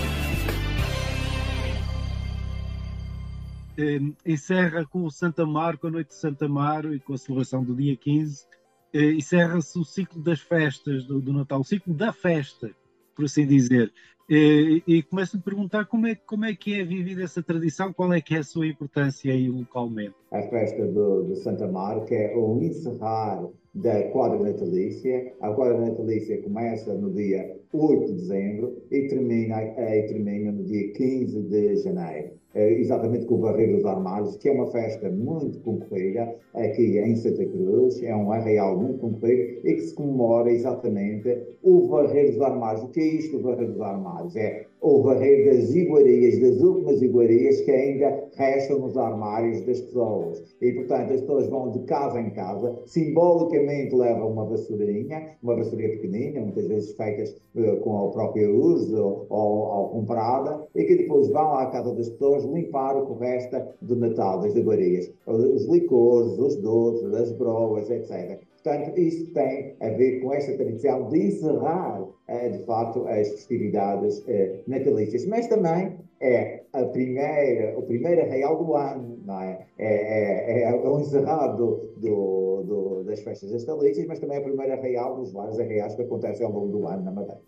Encerra 4.25 4.87
com 4.87 5.05
o 5.05 5.11
Santa 5.11 5.45
Mar, 5.47 5.77
com 5.79 5.89
a 5.89 5.91
noite 5.91 6.09
de 6.09 6.15
Santa 6.15 6.49
Mar 6.49 6.85
e 6.87 7.01
com 7.01 7.15
a 7.15 7.19
celebração 7.19 7.65
do 7.65 7.75
dia 7.75 7.97
15, 7.97 8.47
eh, 8.93 9.13
encerra-se 9.13 9.79
o 9.79 9.85
ciclo 9.85 10.23
das 10.23 10.41
festas 10.41 11.05
do, 11.05 11.21
do, 11.21 11.33
Natal, 11.33 11.61
o 11.61 11.65
ciclo 11.65 11.95
da 11.95 12.13
festa, 12.13 12.71
por 13.15 13.25
assim 13.25 13.47
dizer. 13.47 13.93
Eh, 14.31 14.83
e 14.87 15.03
começo 15.03 15.37
a 15.37 15.41
perguntar 15.41 15.87
como 15.87 16.07
é, 16.07 16.15
como 16.15 16.45
é 16.45 16.55
que 16.55 16.81
é 16.81 16.85
vivida 16.85 17.23
essa 17.23 17.43
tradição, 17.43 17.93
qual 17.93 18.13
é 18.13 18.21
que 18.21 18.35
é 18.35 18.39
a 18.39 18.45
sua 18.45 18.67
importância 18.67 19.33
aí 19.33 19.49
localmente? 19.49 20.15
A 20.31 20.43
festa 20.43 20.87
do, 20.87 21.25
do 21.25 21.37
Santa 21.37 21.67
Mar, 21.67 22.05
que 22.05 22.15
é 22.15 22.37
o 22.37 22.61
encerrar 22.63 23.49
da 23.75 24.03
quadra 24.11 24.39
natalícia. 24.39 25.33
A 25.41 25.53
quadra 25.53 25.81
natalícia 25.81 26.43
começa 26.43 26.95
no 26.95 27.13
dia 27.13 27.57
8 27.73 28.07
de 28.07 28.13
dezembro 28.13 28.83
e 28.91 29.09
termina, 29.09 29.63
e 29.63 30.03
termina 30.09 30.53
no 30.53 30.65
dia 30.65 30.93
15 30.93 31.43
de 31.43 31.77
janeiro. 31.77 32.40
Eh, 32.53 32.81
exatamente 32.81 33.27
com 33.27 33.37
o 33.37 33.39
Barreiro 33.39 33.77
dos 33.77 33.85
Armários, 33.85 34.37
que 34.37 34.49
é 34.49 34.53
uma 34.53 34.67
festa 34.67 35.09
muito 35.09 35.61
concorrida 35.61 36.35
aqui 36.55 36.99
em 36.99 37.15
Santa 37.15 37.47
Cruz, 37.47 38.03
é 38.03 38.15
um 38.15 38.33
arraial 38.33 38.77
muito 38.77 38.99
concorrido 38.99 39.61
e 39.65 39.75
que 39.75 39.81
se 39.83 39.95
comemora 39.95 40.51
exatamente 40.51 41.47
o 41.63 41.87
Barreiro 41.87 42.33
dos 42.33 42.41
Armários. 42.41 42.83
O 42.83 42.89
que 42.89 43.01
é 43.01 43.05
isto, 43.05 43.37
o 43.37 43.43
Barreiro 43.43 43.73
dos 43.73 43.81
Armários? 43.81 44.35
É 44.35 44.67
o 44.83 45.03
barreiro 45.03 45.51
das 45.51 45.75
iguarias, 45.75 46.41
das 46.41 46.61
últimas 46.61 47.03
iguarias 47.03 47.61
que 47.61 47.71
ainda 47.71 48.29
restam 48.37 48.79
nos 48.79 48.97
armários 48.97 49.61
das 49.67 49.81
pessoas. 49.81 50.43
E, 50.61 50.73
portanto, 50.73 51.13
as 51.13 51.21
pessoas 51.21 51.49
vão 51.49 51.71
de 51.71 51.81
casa 51.81 52.21
em 52.21 52.31
casa, 52.31 52.79
simbolicamente 52.87 53.95
levam 53.95 54.33
uma 54.33 54.47
vassourinha, 54.47 55.37
uma 55.43 55.57
vassourinha 55.57 55.91
pequenina, 55.91 56.41
muitas 56.41 56.67
vezes 56.67 56.97
feitas 56.97 57.37
uh, 57.57 57.77
com 57.81 57.91
o 57.91 58.11
próprio 58.11 58.57
uso 58.57 58.97
ou, 58.97 59.27
ou, 59.29 59.59
ou, 59.59 59.89
comprada, 59.91 60.67
e 60.75 60.85
que 60.85 60.97
depois 60.97 61.29
vão 61.29 61.55
à 61.55 61.67
casa 61.67 61.95
das 61.95 62.09
pessoas 62.09 62.45
limpar 62.45 62.97
o 62.97 63.07
que 63.07 63.25
resta 63.25 63.75
do 63.83 63.97
Natal, 63.97 64.41
das 64.41 64.57
iguarias. 64.57 65.11
Os 65.27 65.67
licores, 65.67 66.39
os 66.39 66.57
doces, 66.57 67.13
as 67.15 67.33
broas, 67.33 67.91
etc. 67.91 68.41
Portanto, 68.63 68.99
isso 68.99 69.33
tem 69.33 69.75
a 69.81 69.89
ver 69.89 70.21
com 70.21 70.35
esta 70.35 70.55
tradição 70.55 71.09
de 71.09 71.19
encerrar, 71.19 72.05
eh, 72.29 72.51
de 72.51 72.65
facto, 72.65 73.07
as 73.09 73.29
festividades 73.31 74.23
eh, 74.29 74.61
natalícias. 74.67 75.25
Mas 75.27 75.47
também 75.47 75.99
é 76.21 76.65
a 76.75 76.85
primeira, 76.85 77.79
o 77.79 77.83
primeiro 77.83 78.21
arraial 78.21 78.63
do 78.63 78.77
ano, 78.77 79.19
não 79.25 79.41
é? 79.41 79.67
É, 79.79 80.61
é, 80.61 80.63
é 80.65 80.75
o 80.75 81.01
encerrado 81.01 81.93
do, 81.97 82.63
do, 82.63 83.05
das 83.05 83.21
festas 83.23 83.51
natalícias, 83.65 84.07
mas 84.07 84.19
também 84.19 84.37
é 84.37 84.41
o 84.41 84.45
primeiro 84.45 84.73
arraial 84.75 85.17
dos 85.17 85.33
vários 85.33 85.59
arraiais 85.59 85.95
que 85.95 86.03
acontecem 86.03 86.45
ao 86.45 86.53
longo 86.53 86.69
do 86.69 86.87
ano 86.87 87.03
na 87.03 87.13
Madeira. 87.13 87.41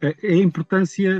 A 0.00 0.34
importância 0.34 1.10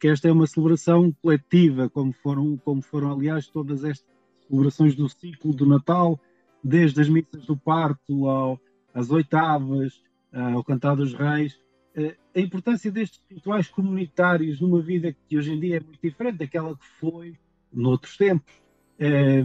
que 0.00 0.08
esta 0.08 0.28
é 0.28 0.32
uma 0.32 0.46
celebração 0.46 1.14
coletiva, 1.22 1.88
como 1.88 2.12
foram, 2.12 2.56
como 2.58 2.82
foram 2.82 3.12
aliás, 3.12 3.48
todas 3.48 3.84
estas 3.84 4.06
celebrações 4.48 4.94
do 4.94 5.08
ciclo 5.08 5.54
do 5.54 5.66
Natal, 5.66 6.18
desde 6.66 7.00
as 7.00 7.08
missas 7.08 7.46
do 7.46 7.56
parto 7.56 8.28
ao, 8.28 8.60
às 8.92 9.10
oitavas, 9.10 10.02
ao 10.32 10.64
cantar 10.64 10.96
dos 10.96 11.14
reis, 11.14 11.58
eh, 11.94 12.16
a 12.34 12.40
importância 12.40 12.90
destes 12.90 13.22
rituais 13.30 13.68
comunitários 13.68 14.60
numa 14.60 14.82
vida 14.82 15.16
que 15.28 15.38
hoje 15.38 15.52
em 15.52 15.60
dia 15.60 15.76
é 15.76 15.80
muito 15.80 15.98
diferente 16.02 16.38
daquela 16.38 16.76
que 16.76 16.86
foi 17.00 17.38
noutros 17.72 18.16
tempos. 18.16 18.52
É, 18.98 19.40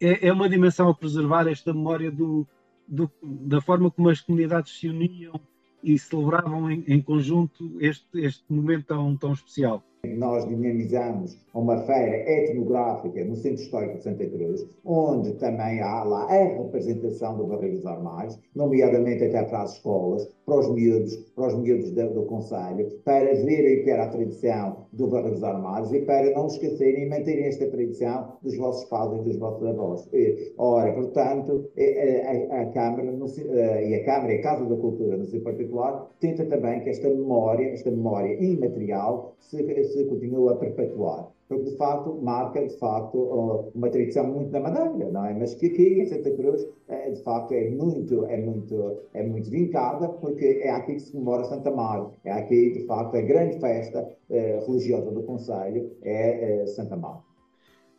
é, 0.00 0.28
é 0.28 0.32
uma 0.32 0.48
dimensão 0.48 0.88
a 0.88 0.94
preservar 0.94 1.46
esta 1.46 1.72
memória 1.72 2.10
do, 2.10 2.46
do, 2.86 3.10
da 3.22 3.60
forma 3.60 3.90
como 3.90 4.10
as 4.10 4.20
comunidades 4.20 4.78
se 4.78 4.88
uniam 4.88 5.40
e 5.82 5.98
celebravam 5.98 6.70
em, 6.70 6.84
em 6.86 7.00
conjunto 7.00 7.76
este, 7.80 8.20
este 8.20 8.44
momento 8.52 8.86
tão, 8.86 9.16
tão 9.16 9.32
especial. 9.32 9.82
Nós 10.14 10.46
dinamizamos 10.46 11.38
uma 11.54 11.78
feira 11.78 12.30
etnográfica 12.30 13.24
no 13.24 13.34
Centro 13.34 13.62
Histórico 13.62 13.96
de 13.96 14.02
Santa 14.02 14.26
Cruz, 14.26 14.66
onde 14.84 15.32
também 15.34 15.80
há 15.80 16.04
lá 16.04 16.24
a 16.24 16.44
representação 16.44 17.36
do 17.36 17.46
Barreiro 17.46 17.76
dos 17.76 17.86
Armários, 17.86 18.38
nomeadamente 18.54 19.24
até 19.24 19.42
para 19.44 19.62
as 19.62 19.74
escolas, 19.74 20.28
para 20.44 20.58
os 20.58 20.70
miúdos, 20.70 21.16
para 21.34 21.48
os 21.48 21.54
miúdos 21.56 21.90
do, 21.92 22.14
do 22.14 22.22
Conselho, 22.24 22.88
para 23.04 23.34
verem 23.34 23.82
que 23.82 23.90
era 23.90 24.04
a 24.04 24.08
tradição 24.08 24.86
do 24.92 25.08
Barreiro 25.08 25.34
dos 25.34 25.44
Armários 25.44 25.92
e 25.92 26.00
para 26.00 26.30
não 26.32 26.46
esquecerem 26.46 27.06
e 27.06 27.08
manterem 27.08 27.46
esta 27.46 27.66
tradição 27.66 28.32
dos 28.42 28.56
vossos 28.56 28.84
pais 28.88 29.12
e 29.12 29.24
dos 29.24 29.36
vossos 29.38 29.66
avós. 29.66 30.08
E, 30.12 30.52
ora, 30.58 30.92
portanto, 30.92 31.68
a, 31.76 32.54
a, 32.54 32.62
a 32.62 32.66
Câmara 32.66 33.12
no, 33.12 33.26
e 33.26 33.94
a 33.94 34.04
Câmara 34.04 34.34
e 34.34 34.38
a 34.38 34.42
Casa 34.42 34.64
da 34.66 34.76
Cultura, 34.76 35.16
no 35.16 35.26
seu 35.26 35.40
particular, 35.40 36.10
tenta 36.20 36.44
também 36.44 36.80
que 36.80 36.90
esta 36.90 37.08
memória, 37.08 37.68
esta 37.68 37.90
memória 37.90 38.34
imaterial, 38.42 39.34
se, 39.38 39.84
se 39.84 39.95
continue 40.04 40.52
a 40.52 40.56
perpetuar 40.56 41.30
porque 41.48 41.70
de 41.70 41.76
facto 41.76 42.20
marca 42.22 42.66
de 42.66 42.76
facto 42.78 43.70
uma 43.74 43.88
tradição 43.88 44.26
muito 44.26 44.50
na 44.50 44.60
Madeira, 44.60 45.10
não 45.10 45.24
é? 45.24 45.34
Mas 45.34 45.54
que 45.54 45.66
aqui 45.66 46.00
em 46.00 46.06
Santa 46.06 46.30
Cruz 46.32 46.66
é, 46.88 47.10
de 47.10 47.22
facto 47.22 47.52
é 47.52 47.70
muito 47.70 48.24
é 48.26 48.36
muito 48.36 49.00
é 49.14 49.24
muito 49.24 49.48
vincada 49.50 50.08
porque 50.08 50.60
é 50.62 50.70
aqui 50.70 50.94
que 50.94 51.00
se 51.00 51.12
comemora 51.12 51.44
Santa 51.44 51.70
Mar, 51.70 52.10
é 52.24 52.32
aqui 52.32 52.72
de 52.72 52.86
facto 52.86 53.16
a 53.16 53.20
grande 53.20 53.60
festa 53.60 54.08
eh, 54.28 54.62
religiosa 54.66 55.10
do 55.10 55.22
Conselho 55.22 55.92
é, 56.02 56.62
é 56.62 56.66
Santa 56.66 56.96
Mar. 56.96 57.22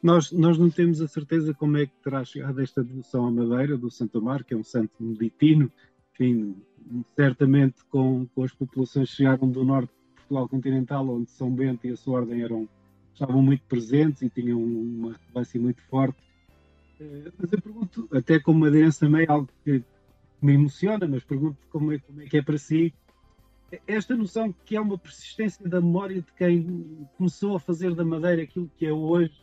Nós, 0.04 0.32
nós 0.32 0.58
não 0.60 0.70
temos 0.70 1.02
a 1.02 1.08
certeza 1.08 1.54
como 1.56 1.78
é 1.78 1.86
que 1.88 1.94
terá 2.04 2.24
chegado 2.24 2.62
esta 2.62 2.84
devoção 2.84 3.26
à 3.26 3.32
Madeira 3.32 3.78
do 3.78 3.90
Santa 3.90 4.22
Mar, 4.22 4.44
que 4.44 4.54
é 4.54 4.58
um 4.58 4.64
santo 4.64 4.92
meditino, 5.00 5.72
enfim, 6.14 6.56
certamente 7.16 7.84
com, 7.90 8.28
com 8.36 8.44
as 8.44 8.54
populações 8.54 9.10
que 9.10 9.16
chegaram 9.18 9.50
do 9.50 9.66
norte 9.66 9.92
Portugal 10.28 10.50
continental, 10.50 11.10
onde 11.10 11.30
São 11.32 11.50
Bento 11.50 11.88
e 11.88 11.92
a 11.92 11.96
sua 11.96 12.20
ordem 12.20 12.44
eram 12.44 12.68
estavam 13.14 13.42
muito 13.42 13.64
presentes 13.64 14.22
e 14.22 14.30
tinham 14.30 14.62
uma 14.62 15.14
relevância 15.14 15.60
muito 15.60 15.82
forte. 15.84 16.18
Eh, 17.00 17.32
mas 17.38 17.52
eu 17.52 17.62
pergunto, 17.62 18.08
até 18.12 18.40
como 18.40 18.60
madeirense 18.60 19.00
também, 19.00 19.26
algo 19.28 19.50
que 19.64 19.84
me 20.40 20.54
emociona, 20.54 21.08
mas 21.08 21.24
pergunto 21.24 21.58
como 21.72 21.92
é, 21.92 22.00
como 22.00 22.22
é 22.22 22.26
que 22.26 22.38
é 22.38 22.42
para 22.44 22.60
si 22.60 22.94
esta 23.88 24.16
noção 24.16 24.54
que 24.66 24.78
há 24.78 24.82
uma 24.82 24.98
persistência 24.98 25.68
da 25.68 25.82
memória 25.82 26.22
de 26.22 26.32
quem 26.38 27.08
começou 27.18 27.56
a 27.56 27.60
fazer 27.60 27.94
da 27.94 28.06
Madeira 28.06 28.44
aquilo 28.44 28.70
que 28.78 28.86
é 28.86 28.94
hoje, 28.94 29.34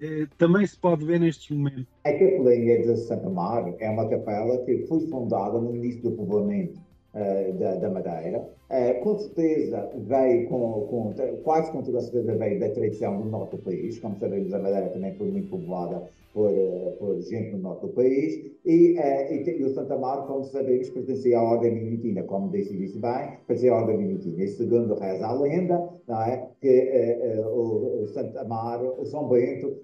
eh, 0.00 0.26
também 0.38 0.66
se 0.66 0.76
pode 0.76 1.04
ver 1.04 1.20
nestes 1.20 1.56
momentos. 1.56 1.86
A 2.04 2.12
Capelinha 2.12 2.82
de 2.82 2.96
Santa 2.96 3.28
Mar 3.28 3.72
é 3.78 3.90
uma 3.90 4.08
capela 4.08 4.64
que 4.64 4.86
foi 4.86 5.06
fundada 5.06 5.60
no 5.60 5.76
início 5.76 6.02
do 6.02 6.12
povoamento 6.12 6.80
da, 7.12 7.74
da, 7.76 7.90
Madeira. 7.90 8.48
Uh, 8.70 9.02
com 9.02 9.18
certeza 9.18 9.90
veio, 9.96 10.48
com, 10.48 10.86
com, 10.86 11.14
quase 11.42 11.72
com 11.72 11.82
toda 11.82 11.98
a 11.98 12.02
certeza 12.02 12.36
veio 12.36 12.60
da 12.60 12.68
tradição 12.70 13.20
do 13.20 13.28
norte 13.28 13.56
do 13.56 13.62
país. 13.62 13.98
Como 13.98 14.16
sabemos, 14.18 14.52
a 14.52 14.58
Madeira 14.58 14.88
também 14.90 15.14
foi 15.14 15.30
muito 15.30 15.48
povoada 15.48 16.08
por, 16.32 16.50
uh, 16.50 16.96
por 16.98 17.20
gente 17.20 17.52
no 17.52 17.58
norte 17.58 17.86
do 17.86 17.92
país. 17.92 18.34
E, 18.64 18.96
e, 18.96 19.60
e, 19.60 19.64
o 19.64 19.70
Santa 19.70 19.98
Mar, 19.98 20.26
como 20.26 20.44
sabemos, 20.44 20.90
pertencia 20.90 21.38
à 21.38 21.42
Ordem 21.42 21.74
Mimitina, 21.74 22.22
como 22.24 22.50
disse, 22.50 22.76
disse 22.76 22.98
bem, 22.98 23.38
pertencia 23.46 23.72
à 23.72 23.76
Ordem 23.76 23.98
Mimitina. 23.98 24.44
E 24.44 24.48
segundo 24.48 24.94
reza 24.94 25.26
a 25.26 25.32
lenda, 25.32 25.88
não 26.06 26.22
é, 26.22 26.48
que 26.60 27.16
o, 27.52 28.02
o 28.02 28.06
Santa 28.08 28.44
Mar, 28.44 28.82
o 28.82 29.04
São 29.06 29.28
Bento, 29.28 29.76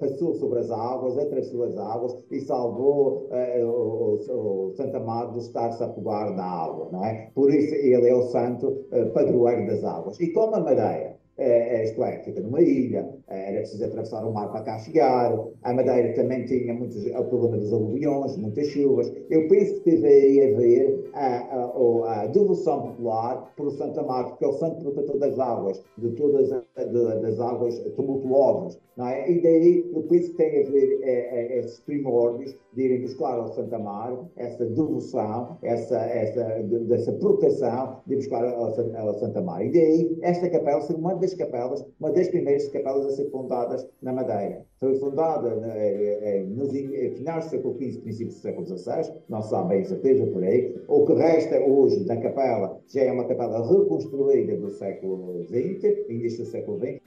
passou 0.00 0.34
sobre 0.34 0.60
as 0.60 0.70
águas, 0.70 1.18
atravessou 1.18 1.64
as 1.64 1.76
águas 1.76 2.16
e 2.30 2.40
salvou 2.40 3.28
o, 3.30 4.68
o, 4.68 4.72
Santa 4.74 5.00
Mar 5.00 5.32
de 5.32 5.38
estar-se 5.38 5.82
a 5.82 5.86
afogar 5.86 6.34
na 6.34 6.44
água, 6.44 6.88
não 6.92 7.04
é? 7.04 7.30
Por 7.34 7.52
isso 7.52 7.74
ele 7.74 8.08
é 8.08 8.14
o 8.14 8.22
santo 8.22 8.84
padroeiro 9.14 9.66
das 9.66 9.84
águas. 9.84 10.20
E 10.20 10.32
como 10.32 10.54
a 10.56 10.60
Madeira 10.60 11.11
é, 11.38 11.84
isto 11.84 12.02
é, 12.04 12.18
fica 12.18 12.40
numa 12.40 12.60
ilha, 12.60 13.08
era 13.28 13.58
preciso 13.58 13.84
atravessar 13.84 14.24
o 14.24 14.32
mar 14.32 14.50
para 14.50 14.62
cá 14.62 14.78
chegar, 14.78 15.32
a 15.62 15.72
Madeira 15.72 16.14
também 16.14 16.44
tinha 16.44 16.74
muitos, 16.74 17.04
o 17.06 17.24
problema 17.24 17.56
dos 17.56 17.72
aluviões, 17.72 18.36
muitas 18.36 18.66
chuvas. 18.68 19.12
Eu 19.30 19.48
penso 19.48 19.74
que 19.76 19.90
teve 19.90 20.06
aí 20.06 20.52
a 20.52 20.56
ver 20.56 21.10
a, 21.14 21.36
a, 21.36 22.22
a 22.22 22.26
devoção 22.26 22.82
popular 22.82 23.52
pelo 23.56 23.70
Santo 23.70 24.00
Amaro, 24.00 24.30
porque 24.30 24.44
é 24.44 24.48
o 24.48 24.52
santo 24.52 24.82
protetor 24.82 25.18
das 25.18 25.38
águas, 25.38 25.82
de 25.98 26.10
todas 26.12 26.50
de, 26.50 27.20
das 27.20 27.40
águas 27.40 27.78
tumultuosas. 27.96 28.78
Não 28.96 29.08
é? 29.08 29.30
E 29.30 29.40
daí 29.40 29.90
eu 29.94 30.02
penso 30.02 30.30
que 30.32 30.36
tem 30.36 30.66
a 30.66 30.70
ver 30.70 31.00
é, 31.02 31.10
é, 31.10 31.58
esses 31.60 31.80
primórdios 31.80 32.54
de 32.74 32.82
irem 32.82 33.00
buscar 33.00 33.38
ao 33.38 33.48
Santo 33.48 33.74
Amaro, 33.74 34.30
essa 34.36 34.66
devoção, 34.66 35.56
essa, 35.62 35.98
essa, 35.98 36.62
de, 36.62 36.78
dessa 36.80 37.12
proteção 37.12 37.96
de 38.06 38.16
buscar 38.16 38.44
ao, 38.44 38.66
ao 38.66 39.14
Santo 39.14 39.38
Amaro. 39.38 39.64
E 39.64 39.72
daí 39.72 40.18
esta 40.20 40.48
capela 40.50 40.82
ser 40.82 40.96
uma 40.96 41.14
das 41.22 41.34
capelas, 41.34 41.84
uma 41.98 42.12
das 42.12 42.28
primeiras 42.28 42.68
capelas 42.68 43.06
a 43.06 43.10
ser 43.10 43.30
fundadas 43.30 43.88
na 44.02 44.12
Madeira. 44.12 44.64
Foi 44.78 44.94
fundada 44.98 45.54
né, 45.56 45.72
é, 45.74 46.38
é, 46.38 46.42
nos 46.42 46.70
finais 46.70 47.46
do 47.46 47.50
século 47.50 47.74
XV, 47.74 48.00
princípios 48.00 48.36
do 48.36 48.40
século 48.42 48.66
XVI, 48.66 49.14
não 49.28 49.42
se 49.42 49.50
sabe 49.50 49.68
bem 49.70 49.84
certeza 49.84 50.26
por 50.26 50.42
aí. 50.42 50.76
O 50.88 51.06
que 51.06 51.14
resta 51.14 51.58
hoje 51.60 52.04
da 52.04 52.16
capela 52.16 52.78
já 52.88 53.02
é 53.02 53.12
uma 53.12 53.24
capela 53.24 53.66
reconstruída 53.66 54.56
do 54.56 54.70
século 54.70 55.42
XX, 55.44 56.08
início 56.08 56.44
do 56.44 56.50
século 56.50 56.78
XX, 56.78 57.00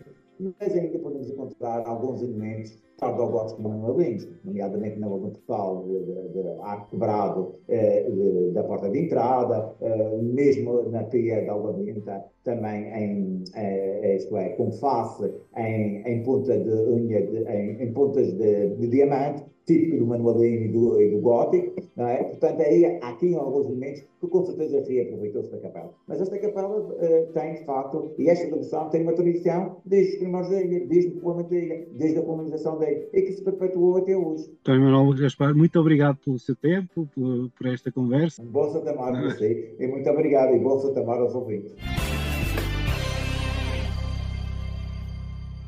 mas 0.60 0.76
ainda 0.76 1.00
podemos 1.00 1.30
encontrar 1.30 1.88
alguns 1.88 2.22
elementos 2.22 2.78
tardogóticos 2.98 3.62
manuelinhos, 3.62 4.28
nomeadamente 4.44 5.00
na 5.00 5.08
no 5.08 5.20
portal 5.20 5.84
de, 5.84 6.00
de, 6.06 6.44
de 6.44 6.50
arco 6.62 6.90
quebrado 6.92 7.56
eh, 7.68 8.10
de, 8.10 8.52
da 8.52 8.64
porta 8.64 8.90
de 8.90 9.00
entrada, 9.00 9.76
eh, 9.82 10.18
mesmo 10.22 10.84
na 10.90 11.04
pia 11.04 11.46
da 11.46 11.54
Alabinta, 11.54 12.24
também 12.44 12.86
em, 12.94 13.44
eh, 13.56 14.16
isto 14.16 14.38
é, 14.38 14.50
com 14.50 14.72
face 14.72 15.32
em, 15.58 16.02
em 16.06 16.24
ponta 16.24 16.58
de 16.58 16.70
unha, 16.70 17.20
em, 17.20 17.82
em 17.82 17.94
pontas 17.94 18.32
de, 18.34 18.70
de 18.76 18.88
diamante, 18.88 19.44
típico 19.66 19.98
do 19.98 20.06
manualino 20.06 20.66
e 20.66 20.68
do, 20.68 21.02
e 21.02 21.10
do 21.10 21.20
gótico, 21.22 21.82
não 21.96 22.08
é? 22.08 22.24
Portanto, 22.24 22.62
aí 22.62 22.86
há 22.86 23.10
aqui 23.10 23.34
alguns 23.34 23.66
elementos 23.66 24.04
que 24.22 24.28
com 24.28 24.46
certeza 24.46 24.84
reaproveitou-se 24.88 25.52
da 25.52 25.58
capela. 25.58 25.92
Mas 26.08 26.22
esta 26.22 26.38
capela 26.38 26.86
tem, 27.34 27.54
de 27.56 27.66
facto, 27.66 28.14
e 28.20 28.30
esta 28.30 28.46
devoção 28.46 28.90
tem 28.90 29.02
uma 29.02 29.14
tradição 29.14 29.78
desde 29.84 30.24
os 30.24 30.52
ilha, 30.52 30.86
desde 30.86 31.18
o 31.18 31.22
povoamento 31.22 31.50
desde 31.50 32.20
a 32.20 32.22
colonização 32.22 32.78
da 32.78 32.85
e 32.92 33.22
que 33.22 33.34
se 33.34 33.44
perpetuou 33.44 33.98
até 33.98 34.16
hoje. 34.16 34.50
Então, 34.62 34.80
Manuel 34.80 35.14
Gaspar, 35.18 35.56
muito 35.56 35.80
obrigado 35.80 36.18
pelo 36.18 36.40
seu 36.40 36.56
tempo, 36.56 37.08
por, 37.14 37.50
por 37.50 37.68
esta 37.68 37.92
conversa. 37.92 38.42
Um 38.42 38.46
bom 38.46 38.72
Santa 38.72 38.94
Mar 38.94 39.12
para 39.12 39.22
você, 39.22 39.76
e 39.80 39.88
muito 39.88 40.10
obrigado, 40.10 40.56
e 40.56 40.60
bom 40.60 40.80
Santa 40.80 41.04
Mar 41.04 41.20
aos 41.20 41.34
ouvintes. 41.34 41.76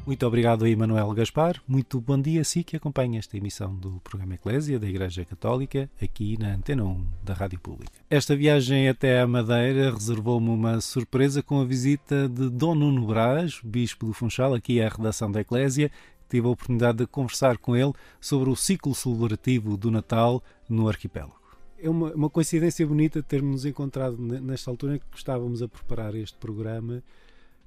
Muito 0.07 0.25
obrigado 0.25 0.63
a 0.63 0.69
Emanuel 0.69 1.11
Gaspar. 1.11 1.61
Muito 1.67 1.99
bom 1.99 2.17
dia 2.17 2.39
a 2.39 2.43
si 2.45 2.63
que 2.63 2.77
acompanha 2.77 3.19
esta 3.19 3.35
emissão 3.35 3.75
do 3.75 3.99
programa 3.99 4.35
Eclésia 4.35 4.79
da 4.79 4.87
Igreja 4.87 5.25
Católica 5.25 5.89
aqui 6.01 6.37
na 6.39 6.55
Antena 6.55 6.85
1 6.85 7.05
da 7.25 7.33
Rádio 7.33 7.59
Pública. 7.59 7.91
Esta 8.09 8.33
viagem 8.33 8.87
até 8.87 9.19
a 9.19 9.27
Madeira 9.27 9.91
reservou-me 9.91 10.47
uma 10.47 10.79
surpresa 10.79 11.43
com 11.43 11.59
a 11.59 11.65
visita 11.65 12.29
de 12.29 12.49
Dom 12.49 12.75
Nuno 12.75 13.05
Braz, 13.05 13.59
Bispo 13.61 14.05
do 14.05 14.13
Funchal, 14.13 14.53
aqui 14.53 14.81
à 14.81 14.87
redação 14.87 15.29
da 15.29 15.41
Eclésia. 15.41 15.91
Tive 16.29 16.47
a 16.47 16.51
oportunidade 16.51 16.99
de 16.99 17.07
conversar 17.07 17.57
com 17.57 17.75
ele 17.75 17.93
sobre 18.19 18.49
o 18.49 18.55
ciclo 18.55 18.93
celebrativo 18.93 19.77
do 19.77 19.89
Natal 19.89 20.43
no 20.69 20.87
arquipélago. 20.87 21.35
É 21.79 21.89
uma, 21.89 22.13
uma 22.13 22.29
coincidência 22.29 22.85
bonita 22.85 23.21
termos 23.21 23.65
encontrado 23.65 24.17
nesta 24.17 24.71
altura 24.71 24.95
em 24.95 24.99
que 24.99 25.05
estávamos 25.15 25.61
a 25.61 25.67
preparar 25.67 26.15
este 26.15 26.37
programa 26.37 27.03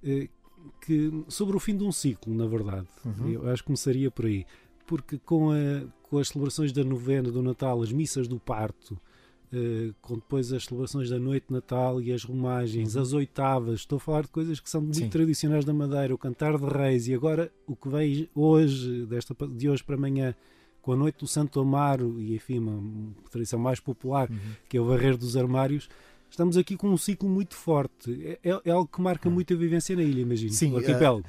eh, 0.02 0.28
que 0.80 1.24
sobre 1.28 1.56
o 1.56 1.60
fim 1.60 1.76
de 1.76 1.84
um 1.84 1.92
ciclo, 1.92 2.34
na 2.34 2.46
verdade. 2.46 2.86
Uhum. 3.04 3.28
Eu 3.28 3.48
acho 3.50 3.62
que 3.62 3.66
começaria 3.66 4.10
por 4.10 4.26
aí. 4.26 4.44
Porque 4.86 5.18
com, 5.18 5.52
a, 5.52 5.86
com 6.02 6.18
as 6.18 6.28
celebrações 6.28 6.72
da 6.72 6.82
novena, 6.82 7.30
do 7.30 7.42
Natal, 7.42 7.80
as 7.82 7.92
missas 7.92 8.26
do 8.26 8.38
parto, 8.38 9.00
uh, 9.52 9.94
com 10.00 10.14
depois 10.14 10.52
as 10.52 10.64
celebrações 10.64 11.10
da 11.10 11.18
noite 11.18 11.46
de 11.48 11.54
Natal 11.54 12.00
e 12.00 12.12
as 12.12 12.24
romagens, 12.24 12.94
uhum. 12.94 13.02
as 13.02 13.12
oitavas, 13.12 13.80
estou 13.80 13.96
a 13.96 14.00
falar 14.00 14.22
de 14.22 14.28
coisas 14.28 14.60
que 14.60 14.68
são 14.68 14.80
muito 14.80 14.98
Sim. 14.98 15.08
tradicionais 15.08 15.64
da 15.64 15.72
Madeira, 15.72 16.14
o 16.14 16.18
cantar 16.18 16.56
de 16.58 16.66
reis, 16.66 17.08
e 17.08 17.14
agora 17.14 17.50
o 17.66 17.76
que 17.76 17.88
vem 17.88 18.28
hoje, 18.34 19.06
desta, 19.06 19.34
de 19.48 19.68
hoje 19.68 19.82
para 19.82 19.96
amanhã, 19.96 20.34
com 20.82 20.92
a 20.92 20.96
noite 20.96 21.18
do 21.18 21.26
Santo 21.26 21.60
Amaro, 21.60 22.20
e 22.20 22.34
enfim, 22.34 22.58
uma, 22.58 23.12
tradição 23.30 23.58
mais 23.58 23.80
popular, 23.80 24.30
uhum. 24.30 24.38
que 24.68 24.76
é 24.76 24.80
o 24.80 24.84
varrer 24.84 25.16
dos 25.16 25.36
armários, 25.36 25.88
estamos 26.30 26.56
aqui 26.56 26.76
com 26.76 26.88
um 26.88 26.96
ciclo 26.96 27.28
muito 27.28 27.54
forte. 27.54 28.38
É, 28.42 28.50
é, 28.50 28.60
é 28.64 28.70
algo 28.70 28.88
que 28.88 29.00
marca 29.00 29.28
hum. 29.28 29.32
muito 29.32 29.52
a 29.52 29.56
vivência 29.56 29.94
na 29.96 30.02
ilha, 30.02 30.20
imagino. 30.20 30.52
Sim. 30.52 30.72
Uh, 30.74 31.22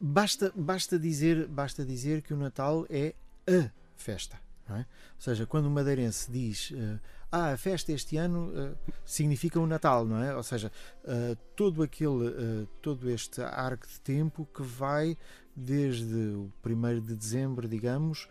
basta, 0.00 0.52
basta, 0.54 0.98
dizer, 0.98 1.46
basta 1.46 1.84
dizer 1.84 2.20
que 2.22 2.34
o 2.34 2.36
Natal 2.36 2.84
é 2.90 3.14
a 3.46 3.70
festa. 3.96 4.38
É? 4.76 4.80
Ou 4.80 4.86
seja, 5.18 5.46
quando 5.46 5.66
o 5.66 5.70
madeirense 5.70 6.30
diz 6.30 6.70
uh, 6.70 7.00
ah, 7.32 7.52
a 7.52 7.56
festa 7.56 7.92
este 7.92 8.16
ano 8.16 8.48
uh, 8.48 8.76
significa 9.04 9.60
o 9.60 9.66
Natal, 9.66 10.04
não 10.04 10.22
é? 10.22 10.34
Ou 10.34 10.42
seja, 10.42 10.70
uh, 11.04 11.36
todo 11.54 11.82
aquele, 11.82 12.66
todo 12.82 13.08
este 13.10 13.40
arco 13.40 13.86
de 13.86 14.00
tempo 14.00 14.48
que 14.54 14.62
vai 14.62 15.16
desde 15.54 16.14
o 16.14 16.50
1 16.64 17.00
de 17.00 17.14
dezembro, 17.14 17.68
digamos, 17.68 18.28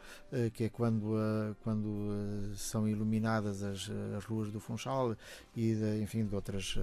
que 0.54 0.63
é 0.63 0.69
quando, 0.69 1.13
quando 1.62 2.56
são 2.56 2.88
iluminadas 2.88 3.62
as, 3.62 3.91
as 4.17 4.25
ruas 4.25 4.49
do 4.49 4.60
Funchal 4.60 5.15
e 5.56 5.75
de, 5.75 6.02
enfim, 6.02 6.25
de 6.25 6.34
outras, 6.34 6.75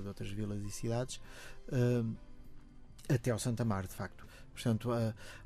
de 0.00 0.08
outras 0.08 0.30
vilas 0.30 0.62
e 0.62 0.70
cidades, 0.70 1.20
até 3.12 3.30
ao 3.30 3.38
Santa 3.38 3.62
Mar, 3.62 3.86
de 3.86 3.94
facto. 3.94 4.26
Portanto, 4.54 4.90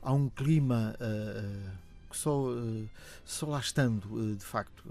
há 0.00 0.12
um 0.12 0.28
clima 0.28 0.94
só, 2.14 2.46
só 3.24 3.46
lá 3.46 3.60
estando, 3.60 4.36
de 4.36 4.44
facto. 4.44 4.84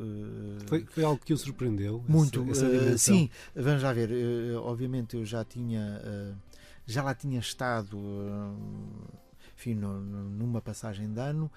Foi, 0.68 0.86
foi 0.86 1.04
algo 1.04 1.22
que 1.24 1.34
o 1.34 1.38
surpreendeu? 1.38 2.04
Muito, 2.08 2.50
essa, 2.52 2.66
essa 2.66 2.98
sim. 2.98 3.30
Vamos 3.56 3.82
já 3.82 3.94
ver. 3.94 4.10
Obviamente, 4.58 5.16
eu 5.16 5.26
já 5.26 5.44
tinha. 5.44 6.02
Já 6.86 7.02
lá 7.02 7.16
tinha 7.16 7.40
estado 7.40 7.98
enfim, 9.56 9.76
numa 9.76 10.62
passagem 10.62 11.12
de 11.14 11.20
ano, 11.20 11.50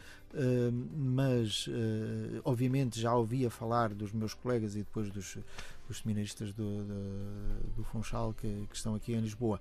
mas 0.95 1.69
obviamente 2.45 3.01
já 3.01 3.15
ouvia 3.15 3.51
falar 3.51 3.93
dos 3.93 4.13
meus 4.13 4.35
colegas 4.35 4.75
e 4.77 4.79
depois 4.79 5.11
dos, 5.11 5.39
dos 5.89 5.99
seminaristas 5.99 6.53
do, 6.53 6.85
do, 6.85 7.73
do 7.77 7.85
Funchal 7.85 8.33
que, 8.35 8.67
que, 8.69 8.77
estão 8.77 8.95
aqui 8.95 9.13
em 9.13 9.21
Lisboa. 9.21 9.61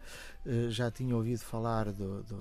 Já 0.70 0.91
tinha 0.91 1.15
ouvido 1.15 1.39
falar 1.39 1.91
do, 1.91 2.22
do 2.24 2.38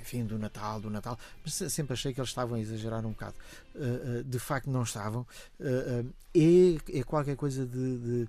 enfim, 0.00 0.24
do 0.24 0.38
Natal, 0.38 0.80
do 0.80 0.90
Natal, 0.90 1.18
mas 1.44 1.54
sempre 1.54 1.92
achei 1.92 2.12
que 2.12 2.20
eles 2.20 2.30
estavam 2.30 2.56
a 2.56 2.60
exagerar 2.60 3.04
um 3.04 3.10
bocado. 3.10 3.34
Uh, 3.74 4.20
uh, 4.20 4.24
de 4.24 4.38
facto, 4.38 4.70
não 4.70 4.82
estavam. 4.82 5.26
Uh, 5.60 6.12
é, 6.34 6.98
é 6.98 7.02
qualquer 7.02 7.36
coisa 7.36 7.66
de, 7.66 7.98
de 7.98 8.28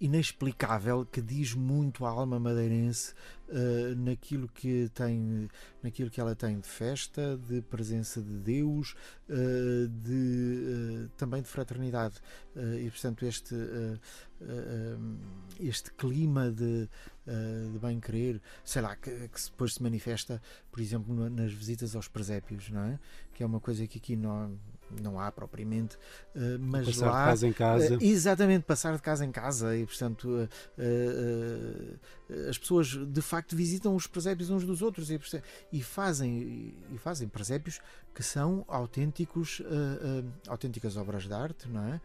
inexplicável 0.00 1.06
que 1.06 1.20
diz 1.20 1.54
muito 1.54 2.04
à 2.04 2.10
alma 2.10 2.38
madeirense 2.38 3.14
uh, 3.48 3.94
naquilo 3.96 4.48
que 4.48 4.90
tem 4.92 5.48
naquilo 5.82 6.10
que 6.10 6.20
ela 6.20 6.34
tem 6.34 6.58
de 6.58 6.68
festa 6.68 7.38
de 7.48 7.62
presença 7.62 8.20
de 8.20 8.34
Deus 8.38 8.94
uh, 9.28 9.88
de 9.88 11.06
uh, 11.06 11.08
também 11.16 11.40
de 11.42 11.48
fraternidade 11.48 12.16
e 12.80 12.88
portanto 12.90 13.24
este 13.24 13.54
este 15.58 15.90
clima 15.92 16.50
de, 16.50 16.88
de 17.72 17.78
bem 17.78 17.98
querer 17.98 18.40
sei 18.62 18.82
lá 18.82 18.94
que, 18.96 19.10
que, 19.28 19.42
depois 19.50 19.74
se 19.74 19.82
manifesta 19.82 20.42
por 20.70 20.80
exemplo 20.80 21.30
nas 21.30 21.52
visitas 21.52 21.96
aos 21.96 22.06
presépios 22.06 22.68
não 22.70 22.82
é 22.82 22.98
que 23.32 23.42
é 23.42 23.46
uma 23.46 23.60
coisa 23.60 23.86
que 23.86 23.98
aqui 23.98 24.14
não 24.14 24.58
não 25.00 25.18
há 25.18 25.30
propriamente, 25.30 25.96
uh, 25.96 26.58
mas 26.58 26.86
passar 26.86 27.10
lá. 27.10 27.20
de 27.20 27.30
casa 27.30 27.48
em 27.48 27.52
casa. 27.52 27.96
Uh, 27.96 27.98
exatamente, 28.02 28.62
passar 28.64 28.96
de 28.96 29.02
casa 29.02 29.24
em 29.24 29.32
casa 29.32 29.76
e, 29.76 29.86
portanto, 29.86 30.48
as 32.48 32.58
pessoas 32.58 32.88
de 32.88 33.22
facto 33.22 33.56
visitam 33.56 33.94
os 33.94 34.06
presépios 34.06 34.50
uns 34.50 34.64
dos 34.64 34.82
outros 34.82 35.10
e, 35.10 35.20
e 35.72 35.82
fazem, 35.82 36.74
e 36.92 36.98
fazem 36.98 37.28
presépios 37.28 37.80
que 38.14 38.22
são 38.22 38.64
autênticos, 38.68 39.60
autênticas 40.46 40.96
obras 40.96 41.24
de 41.24 41.32
arte, 41.32 41.68
não 41.68 41.82
é? 41.82 42.00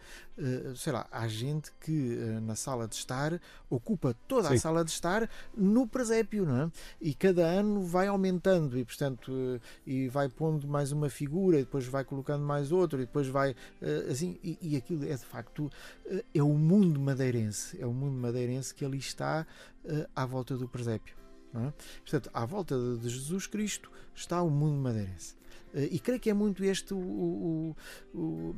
sei 0.76 0.94
lá, 0.94 1.06
há 1.12 1.28
gente 1.28 1.72
que 1.80 2.18
na 2.42 2.56
sala 2.56 2.88
de 2.88 2.96
estar 2.96 3.40
ocupa 3.70 4.16
toda 4.28 4.50
Sim. 4.50 4.56
a 4.56 4.60
sala 4.60 4.84
de 4.84 4.92
estar 4.92 5.30
no 5.56 5.86
presépio, 5.86 6.46
não 6.46 6.64
é? 6.64 6.72
E 7.00 7.14
cada 7.14 7.46
ano 7.46 7.82
vai 7.82 8.08
aumentando 8.08 8.78
e, 8.78 8.86
portanto, 8.86 9.60
e 9.86 10.08
vai 10.08 10.30
pondo 10.30 10.68
mais 10.68 10.92
uma 10.92 11.10
figura 11.10 11.58
e 11.58 11.64
depois 11.64 11.86
vai 11.86 12.04
colocando 12.04 12.44
mais 12.44 12.72
outro 12.72 13.02
e 13.02 13.06
depois 13.06 13.28
vai 13.28 13.52
uh, 13.52 14.12
assim 14.12 14.40
e, 14.44 14.58
e, 14.62 14.76
aquilo 14.76 15.04
é 15.04 15.16
de 15.16 15.26
facto 15.26 15.66
uh, 16.06 16.24
é 16.34 16.42
o 16.42 16.54
mundo 16.54 17.00
madeirense 17.00 17.80
é 17.82 17.86
o 17.86 17.94
mundo 17.94 18.18
madeirense 18.18 18.74
que 18.74 18.86
ali 18.86 18.98
está 18.98 19.46
uh, 19.86 20.10
à 20.16 20.26
volta 20.26 20.58
do 20.58 20.68
presépio 20.68 21.16
é? 21.54 21.74
portanto 22.02 22.30
à 22.34 22.46
volta 22.46 22.76
de 22.98 23.10
Jesus 23.10 23.48
Cristo 23.48 23.92
está 24.16 24.42
o 24.42 24.50
mundo 24.50 24.76
madeirense 24.76 25.36
e 25.74 26.00
creio 26.00 26.20
que 26.20 26.30
é 26.30 26.34
muito 26.34 26.64
este 26.64 26.94
o, 26.94 26.98
o, 26.98 27.76
o 28.14 28.56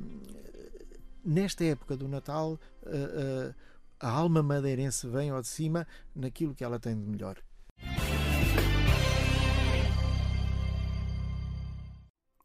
nesta 1.23 1.63
época 1.63 1.95
do 1.95 2.07
Natal 2.07 2.59
a 4.01 4.09
alma 4.09 4.41
madeirense 4.41 5.07
vem 5.07 5.29
ao 5.29 5.41
de 5.41 5.47
cima 5.47 5.87
naquilo 6.15 6.55
que 6.55 6.63
ela 6.63 6.79
tem 6.79 6.95
de 6.95 7.05
melhor. 7.05 7.37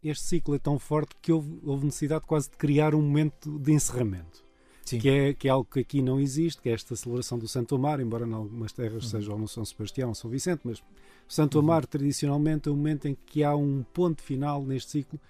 Este 0.02 0.22
ciclo 0.22 0.54
é 0.54 0.58
tão 0.58 0.78
forte 0.78 1.16
que 1.20 1.32
houve, 1.32 1.58
houve 1.64 1.86
necessidade 1.86 2.24
quase 2.26 2.50
de 2.50 2.56
criar 2.56 2.94
um 2.94 3.02
momento 3.02 3.58
de 3.58 3.72
encerramento. 3.72 4.44
Sim. 4.84 5.00
Que 5.00 5.08
é, 5.08 5.34
que 5.34 5.48
é 5.48 5.50
algo 5.50 5.68
que 5.68 5.80
aqui 5.80 6.00
não 6.00 6.20
existe, 6.20 6.62
que 6.62 6.68
é 6.68 6.72
esta 6.72 6.94
celebração 6.94 7.36
do 7.38 7.48
Santo 7.48 7.74
Amaro, 7.74 8.00
embora 8.00 8.24
em 8.24 8.32
algumas 8.32 8.72
terras 8.72 9.04
Uhum. 9.04 9.10
seja 9.10 9.32
ou 9.32 9.38
no 9.38 9.48
São 9.48 9.64
Sebastião 9.64 10.10
ou 10.10 10.14
São 10.14 10.30
Vicente, 10.30 10.60
mas 10.62 10.80
Santo 11.28 11.58
Amaro 11.58 11.86
tradicionalmente 11.86 12.68
é 12.68 12.72
o 12.72 12.76
momento 12.76 13.08
em 13.08 13.16
que 13.26 13.42
há 13.42 13.54
um 13.54 13.82
ponto 13.92 14.22
final 14.22 14.64
neste 14.64 14.90
ciclo 14.92 15.20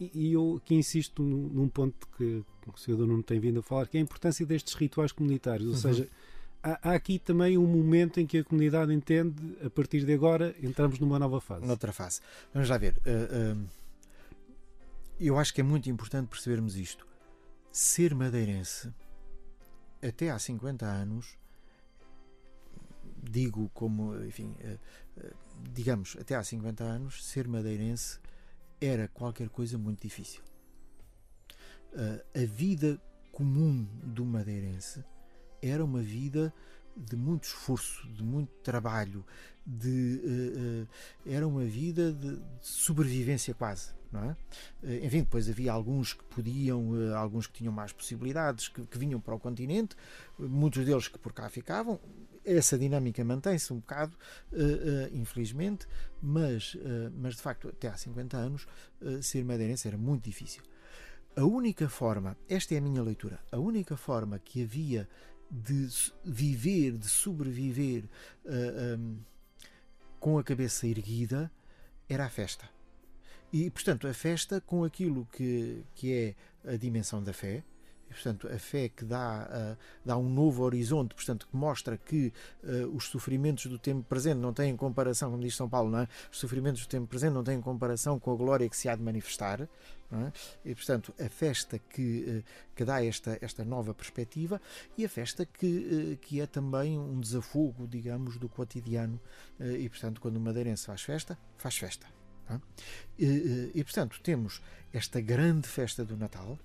e, 0.00 0.32
eu 0.32 0.56
aqui 0.56 0.74
insisto 0.74 1.22
num, 1.22 1.68
ponto 1.68 2.08
que 2.16 2.42
o 2.66 2.78
Sr. 2.78 2.96
Nuno 2.96 3.22
tem 3.22 3.38
vindo 3.38 3.60
a 3.60 3.62
falar, 3.62 3.86
que 3.86 3.98
é 3.98 4.00
a 4.00 4.02
importância 4.02 4.46
destes 4.46 4.72
rituais 4.74 5.12
comunitários, 5.12 5.68
ou 5.68 5.74
Uhum. 5.74 5.80
seja, 5.80 6.08
há, 6.62 6.90
há 6.90 6.94
aqui 6.94 7.18
também 7.18 7.58
um 7.58 7.66
momento 7.66 8.18
em 8.18 8.26
que 8.26 8.38
a 8.38 8.44
comunidade 8.44 8.94
entende, 8.94 9.56
a 9.62 9.68
partir 9.68 10.04
de 10.04 10.12
agora 10.14 10.54
entramos 10.62 10.98
numa 10.98 11.18
nova 11.18 11.38
fase. 11.40 11.66
Noutra 11.66 11.92
face. 11.92 12.22
Vamos 12.54 12.68
lá 12.70 12.78
ver. 12.78 12.94
Uh, 12.98 13.60
uh, 13.60 13.68
eu 15.18 15.38
acho 15.38 15.52
que 15.52 15.60
é 15.60 15.64
muito 15.64 15.90
importante 15.90 16.28
percebermos 16.28 16.76
isto. 16.76 17.06
Ser 17.70 18.14
madeirense, 18.14 18.90
até 20.02 20.30
há 20.30 20.38
50 20.38 20.86
anos, 20.86 21.36
digo 23.22 23.70
como, 23.74 24.16
enfim, 24.24 24.56
uh, 24.64 25.24
uh, 25.24 25.34
digamos, 25.72 26.16
até 26.18 26.34
há 26.34 26.42
50 26.42 26.82
anos, 26.82 27.24
ser 27.24 27.46
madeirense 27.46 28.18
era 28.80 29.08
qualquer 29.08 29.48
coisa 29.48 29.76
muito 29.76 30.02
difícil. 30.02 30.42
Uh, 31.92 32.22
a 32.34 32.46
vida 32.46 33.00
comum 33.32 33.86
do 34.02 34.24
madeirense 34.24 35.04
era 35.60 35.84
uma 35.84 36.02
vida 36.02 36.52
de 36.96 37.16
muito 37.16 37.44
esforço, 37.44 38.08
de 38.08 38.22
muito 38.22 38.50
trabalho, 38.62 39.24
de, 39.64 40.86
era 41.24 41.46
uma 41.46 41.64
vida 41.64 42.12
de, 42.12 42.38
sobrevivência 42.60 43.54
quase. 43.54 43.92
Não 44.10 44.24
é? 44.24 44.36
Enfim, 45.06 45.20
depois 45.20 45.48
havia 45.48 45.72
alguns 45.72 46.12
que 46.12 46.24
podiam, 46.24 47.14
alguns 47.14 47.46
que 47.46 47.52
tinham 47.52 47.72
mais 47.72 47.92
possibilidades, 47.92 48.68
que, 48.68 48.84
que, 48.84 48.98
vinham 48.98 49.20
para 49.20 49.34
o 49.34 49.38
continente, 49.38 49.94
muitos 50.36 50.84
deles 50.84 51.06
que 51.06 51.18
por 51.18 51.32
cá 51.32 51.48
ficavam. 51.48 52.00
Essa 52.44 52.78
dinâmica 52.78 53.22
mantém-se 53.24 53.72
um 53.72 53.80
bocado, 53.80 54.16
infelizmente, 55.12 55.86
mas, 56.22 56.76
mas 57.14 57.36
de 57.36 57.42
facto, 57.42 57.68
até 57.68 57.88
há 57.88 57.96
50 57.96 58.36
anos, 58.36 58.66
ser 59.22 59.44
madeirense 59.44 59.86
era 59.86 59.98
muito 59.98 60.24
difícil. 60.24 60.62
A 61.36 61.44
única 61.44 61.88
forma, 61.88 62.36
esta 62.48 62.74
é 62.74 62.78
a 62.78 62.80
minha 62.80 63.02
leitura, 63.02 63.38
a 63.52 63.58
única 63.58 63.96
forma 63.96 64.38
que 64.38 64.62
havia 64.62 65.08
de 65.50 65.88
viver, 66.24 66.96
de 66.96 67.08
sobreviver 67.08 68.04
uh, 68.44 68.98
um, 68.98 69.18
com 70.18 70.38
a 70.38 70.44
cabeça 70.44 70.86
erguida 70.86 71.50
era 72.08 72.24
a 72.26 72.30
festa. 72.30 72.68
E, 73.52 73.68
portanto, 73.70 74.06
a 74.06 74.14
festa 74.14 74.60
com 74.60 74.84
aquilo 74.84 75.26
que, 75.32 75.84
que 75.94 76.12
é 76.12 76.72
a 76.72 76.76
dimensão 76.76 77.22
da 77.22 77.32
fé, 77.32 77.64
e, 78.10 78.12
portanto, 78.12 78.48
a 78.48 78.58
fé 78.58 78.88
que 78.88 79.04
dá, 79.04 79.48
uh, 79.48 79.78
dá 80.04 80.16
um 80.16 80.28
novo 80.28 80.64
horizonte, 80.64 81.14
portanto, 81.14 81.46
que 81.46 81.56
mostra 81.56 81.96
que 81.96 82.32
uh, 82.64 82.94
os 82.94 83.04
sofrimentos 83.04 83.66
do 83.66 83.78
tempo 83.78 84.02
presente 84.02 84.38
não 84.38 84.52
têm 84.52 84.76
comparação, 84.76 85.30
como 85.30 85.40
diz 85.40 85.54
São 85.54 85.68
Paulo, 85.68 85.90
não 85.90 86.00
é? 86.00 86.08
os 86.30 86.38
sofrimentos 86.38 86.82
do 86.82 86.88
tempo 86.88 87.06
presente 87.06 87.32
não 87.32 87.44
têm 87.44 87.60
comparação 87.60 88.18
com 88.18 88.32
a 88.32 88.36
glória 88.36 88.68
que 88.68 88.76
se 88.76 88.88
há 88.88 88.96
de 88.96 89.02
manifestar. 89.02 89.60
É? 90.12 90.32
E, 90.64 90.74
portanto, 90.74 91.14
a 91.24 91.28
festa 91.28 91.78
que, 91.78 92.44
que 92.74 92.84
dá 92.84 93.04
esta, 93.04 93.38
esta 93.40 93.64
nova 93.64 93.94
perspectiva 93.94 94.60
e 94.98 95.04
a 95.04 95.08
festa 95.08 95.46
que, 95.46 96.18
que 96.20 96.40
é 96.40 96.46
também 96.48 96.98
um 96.98 97.20
desafogo, 97.20 97.86
digamos, 97.86 98.36
do 98.36 98.48
cotidiano. 98.48 99.20
E, 99.60 99.88
portanto, 99.88 100.20
quando 100.20 100.36
o 100.36 100.40
madeirense 100.40 100.86
faz 100.86 101.02
festa, 101.02 101.38
faz 101.56 101.76
festa. 101.76 102.08
É? 102.48 102.58
E, 103.20 103.70
e, 103.72 103.84
portanto, 103.84 104.18
temos 104.20 104.60
esta 104.92 105.20
grande 105.20 105.68
festa 105.68 106.04
do 106.04 106.16
Natal, 106.16 106.58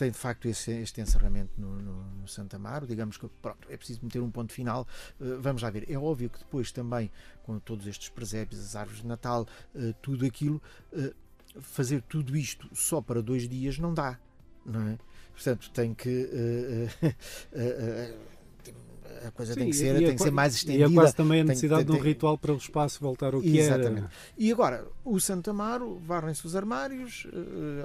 tem 0.00 0.10
de 0.10 0.16
facto 0.16 0.48
este, 0.48 0.70
este 0.70 0.98
encerramento 1.02 1.52
no, 1.58 1.78
no, 1.78 2.04
no 2.14 2.26
Santa 2.26 2.56
Amaro, 2.56 2.86
digamos 2.86 3.18
que 3.18 3.28
pronto, 3.42 3.68
é 3.70 3.76
preciso 3.76 4.00
meter 4.02 4.22
um 4.22 4.30
ponto 4.30 4.50
final. 4.50 4.88
Uh, 5.20 5.38
vamos 5.38 5.60
lá 5.60 5.68
ver, 5.68 5.90
é 5.90 5.98
óbvio 5.98 6.30
que 6.30 6.38
depois 6.38 6.72
também, 6.72 7.12
com 7.42 7.58
todos 7.58 7.86
estes 7.86 8.08
presépios, 8.08 8.64
as 8.64 8.74
árvores 8.74 9.02
de 9.02 9.06
Natal, 9.06 9.46
uh, 9.74 9.92
tudo 10.00 10.24
aquilo, 10.24 10.62
uh, 10.94 11.14
fazer 11.60 12.00
tudo 12.00 12.34
isto 12.34 12.66
só 12.74 13.02
para 13.02 13.20
dois 13.20 13.46
dias 13.46 13.78
não 13.78 13.92
dá, 13.92 14.18
não 14.64 14.88
é? 14.88 14.98
Portanto, 15.34 15.70
tem 15.70 15.92
que. 15.92 16.30
a 19.26 19.30
coisa 19.30 19.54
Sim, 19.54 19.60
tem 19.60 19.70
que 19.70 19.76
ser, 19.76 19.98
tem 19.98 20.16
que 20.16 20.22
ser 20.22 20.30
mais 20.30 20.54
estendida. 20.54 20.88
E 20.88 20.92
é 20.92 20.94
quase 20.94 21.14
também 21.14 21.40
a 21.40 21.44
necessidade 21.44 21.84
tem, 21.84 21.92
tem, 21.92 21.96
de 21.96 22.00
um 22.00 22.04
ritual 22.04 22.38
para 22.38 22.52
o 22.52 22.56
espaço 22.56 23.00
voltar 23.00 23.34
ao 23.34 23.40
que 23.40 23.58
exatamente. 23.58 24.04
era. 24.04 24.10
E 24.36 24.52
agora, 24.52 24.86
o 25.04 25.20
Santo 25.20 25.50
Amaro, 25.50 25.98
varrem-se 25.98 26.46
os 26.46 26.56
armários, 26.56 27.26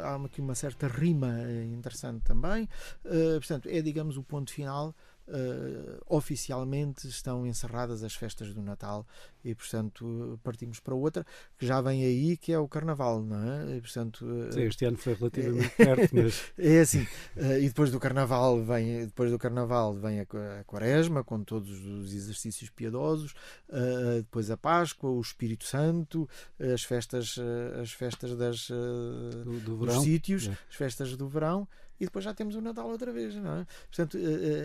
há 0.02 0.16
aqui 0.16 0.42
uma 0.42 0.56
certa 0.56 0.88
rima 0.88 1.36
interessante 1.74 2.24
também. 2.24 2.68
portanto, 3.38 3.70
é, 3.70 3.82
digamos, 3.82 4.18
o 4.18 4.24
ponto 4.24 4.52
final 4.52 4.96
Uh, 5.28 6.00
oficialmente 6.08 7.08
estão 7.08 7.48
encerradas 7.48 8.04
as 8.04 8.14
festas 8.14 8.54
do 8.54 8.62
Natal 8.62 9.08
e 9.44 9.56
portanto 9.56 10.40
partimos 10.44 10.80
para 10.80 10.94
outra 10.94 11.26
que 11.58 11.66
já 11.66 11.82
vem 11.82 12.04
aí 12.04 12.38
que 12.38 12.54
é 12.54 12.60
o 12.60 12.68
Carnaval 12.68 13.24
não 13.24 13.38
é? 13.44 13.78
E, 13.78 13.82
portanto, 13.82 14.24
uh, 14.24 14.54
Sim, 14.54 14.62
este 14.62 14.86
ano 14.86 14.98
foi 14.98 15.16
relativamente 15.16 15.70
perto 15.70 16.16
mas... 16.16 16.44
é 16.60 16.80
assim 16.80 17.02
uh, 17.38 17.58
e 17.60 17.68
depois 17.68 17.90
do 17.90 18.00
Carnaval 18.00 18.64
vem 18.64 19.08
depois 19.08 19.32
do 19.32 19.40
Carnaval 19.40 19.96
vem 19.96 20.20
a, 20.20 20.24
a 20.60 20.64
Quaresma 20.64 21.24
com 21.24 21.44
todos 21.44 21.72
os 21.72 22.14
exercícios 22.14 22.70
piedosos 22.70 23.34
depois 24.18 24.52
a 24.52 24.58
Páscoa 24.58 25.10
o 25.10 25.20
Espírito 25.20 25.64
Santo 25.64 26.30
as 26.60 26.84
festas 26.84 27.36
as 27.82 27.92
festas 27.92 28.38
das 28.38 28.68
do, 28.68 29.60
do 29.60 29.76
dos 29.78 30.04
sítios 30.04 30.50
é. 30.50 30.52
as 30.70 30.76
festas 30.76 31.18
do 31.18 31.28
verão 31.28 31.68
e 32.00 32.06
depois 32.06 32.26
já 32.26 32.34
temos 32.34 32.56
o 32.56 32.62
Natal 32.62 32.90
outra 32.90 33.12
vez, 33.12 33.36
não 33.36 33.60
é? 33.60 33.68
Portanto, 33.88 34.18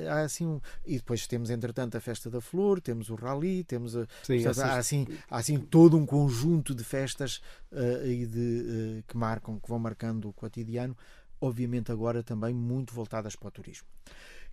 há 0.09 0.23
assim 0.23 0.47
um... 0.47 0.61
E 0.85 0.97
depois 0.97 1.27
temos, 1.27 1.51
entretanto, 1.51 1.97
a 1.97 2.01
Festa 2.01 2.29
da 2.29 2.41
Flor, 2.41 2.81
temos 2.81 3.09
o 3.09 3.15
Rally, 3.15 3.65
temos... 3.65 3.97
A... 3.97 4.07
Sim, 4.23 4.43
Portanto, 4.43 4.61
há, 4.61 4.77
assim, 4.77 5.07
há 5.31 5.39
assim 5.39 5.59
todo 5.59 5.97
um 5.97 6.05
conjunto 6.05 6.75
de 6.75 6.83
festas 6.83 7.41
uh, 7.71 8.07
e 8.07 8.27
de, 8.27 9.01
uh, 9.01 9.05
que 9.07 9.17
marcam, 9.17 9.61
que 9.61 9.69
vão 9.69 9.79
marcando 9.79 10.29
o 10.29 10.33
cotidiano, 10.33 10.97
obviamente 11.41 11.91
agora 11.91 12.23
também 12.23 12.53
muito 12.53 12.93
voltadas 12.93 13.37
para 13.37 13.49
o 13.49 13.51
turismo. 13.51 13.87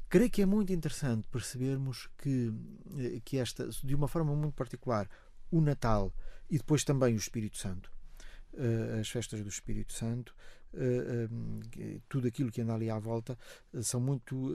Creio 0.09 0.29
que 0.29 0.41
é 0.41 0.45
muito 0.45 0.71
interessante 0.71 1.27
percebermos 1.27 2.07
que, 2.17 2.53
que 3.25 3.37
esta, 3.37 3.67
de 3.67 3.93
uma 3.93 4.07
forma 4.07 4.33
muito 4.35 4.53
particular, 4.53 5.09
o 5.51 5.59
Natal 5.59 6.13
e 6.49 6.57
depois 6.57 6.83
também 6.83 7.13
o 7.13 7.17
Espírito 7.17 7.57
Santo, 7.57 7.91
uh, 8.53 8.99
as 8.99 9.09
festas 9.09 9.41
do 9.41 9.49
Espírito 9.49 9.91
Santo, 9.91 10.33
tudo 12.10 12.27
aquilo 12.27 12.51
que 12.51 12.62
anda 12.62 12.73
ali 12.73 12.89
à 12.89 12.99
volta 12.99 13.38
uh, 13.73 13.84
são 13.84 13.99
muito 13.99 14.53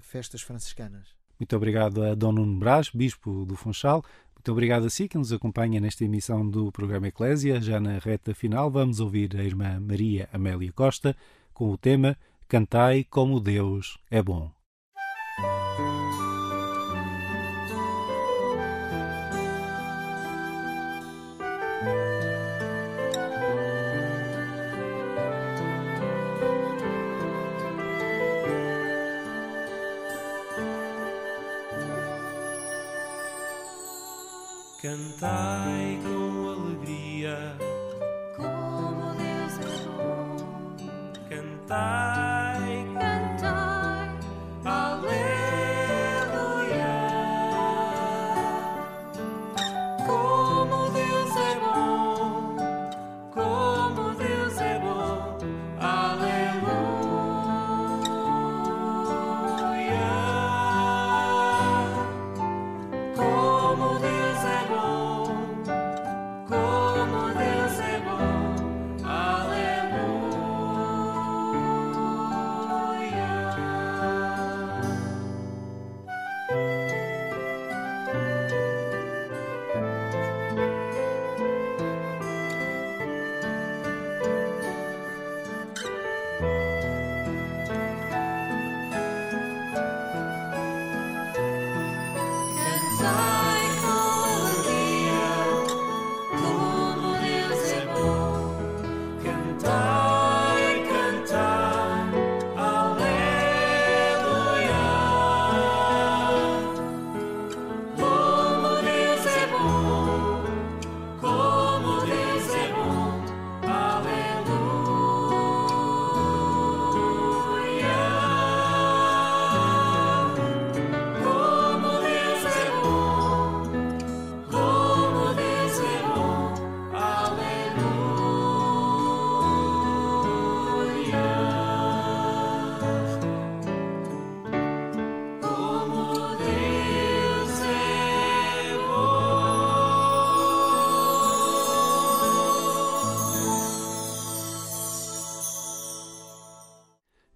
festas 0.00 0.42
franciscanas. 0.42 1.14
Muito 1.38 1.56
obrigado 1.56 2.02
a 2.02 2.14
Dom 2.14 2.32
Nuno 2.32 2.58
Brás, 2.58 2.90
Bispo 2.90 3.44
do 3.44 3.56
Funchal. 3.56 4.04
Muito 4.34 4.52
obrigado 4.52 4.86
a 4.86 4.90
si 4.90 5.08
que 5.08 5.18
nos 5.18 5.32
acompanha 5.32 5.80
nesta 5.80 6.04
emissão 6.04 6.48
do 6.48 6.70
programa 6.70 7.08
Eclésia. 7.08 7.60
Já 7.60 7.80
na 7.80 7.98
reta 7.98 8.34
final, 8.34 8.70
vamos 8.70 9.00
ouvir 9.00 9.34
a 9.36 9.42
irmã 9.42 9.80
Maria 9.80 10.28
Amélia 10.32 10.72
Costa 10.72 11.16
com 11.52 11.70
o 11.70 11.78
tema 11.78 12.16
Cantai 12.46 13.04
como 13.04 13.40
Deus 13.40 13.98
é 14.10 14.22
bom. 14.22 14.52
Cantai 34.84 35.63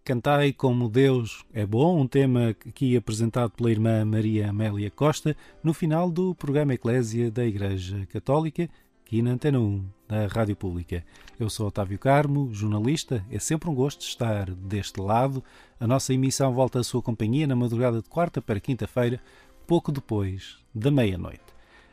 Cantai 0.08 0.54
como 0.54 0.88
Deus 0.88 1.44
é 1.52 1.66
bom, 1.66 2.00
um 2.00 2.06
tema 2.06 2.56
aqui 2.66 2.96
apresentado 2.96 3.50
pela 3.50 3.70
irmã 3.70 4.06
Maria 4.06 4.48
Amélia 4.48 4.90
Costa 4.90 5.36
no 5.62 5.74
final 5.74 6.10
do 6.10 6.34
programa 6.34 6.72
Eclésia 6.72 7.30
da 7.30 7.44
Igreja 7.44 8.06
Católica, 8.06 8.70
aqui 9.04 9.20
na 9.20 9.32
Antena 9.32 9.60
1 9.60 9.84
da 10.08 10.26
Rádio 10.26 10.56
Pública. 10.56 11.04
Eu 11.38 11.50
sou 11.50 11.68
Otávio 11.68 11.98
Carmo, 11.98 12.48
jornalista. 12.54 13.22
É 13.30 13.38
sempre 13.38 13.68
um 13.68 13.74
gosto 13.74 14.00
estar 14.00 14.50
deste 14.50 14.98
lado. 14.98 15.44
A 15.78 15.86
nossa 15.86 16.14
emissão 16.14 16.54
volta 16.54 16.80
à 16.80 16.84
sua 16.84 17.02
companhia 17.02 17.46
na 17.46 17.54
madrugada 17.54 18.00
de 18.00 18.08
quarta 18.08 18.40
para 18.40 18.58
quinta-feira, 18.58 19.20
pouco 19.66 19.92
depois 19.92 20.56
da 20.74 20.90
meia-noite. 20.90 21.44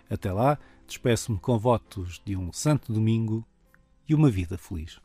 Até 0.10 0.32
lá, 0.32 0.58
despeço-me 0.88 1.38
com 1.38 1.60
votos 1.60 2.22
de 2.24 2.38
um 2.38 2.54
santo 2.54 2.94
domingo 2.94 3.46
e 4.08 4.16
uma 4.16 4.30
vida 4.30 4.58
feliz. 4.58 5.02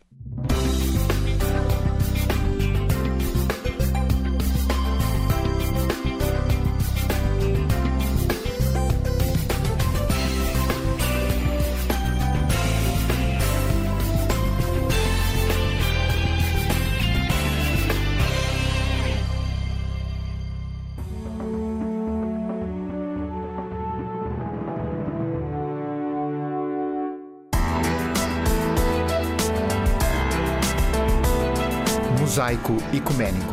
Mosaico 32.40 32.78
Ecuménico, 32.90 33.52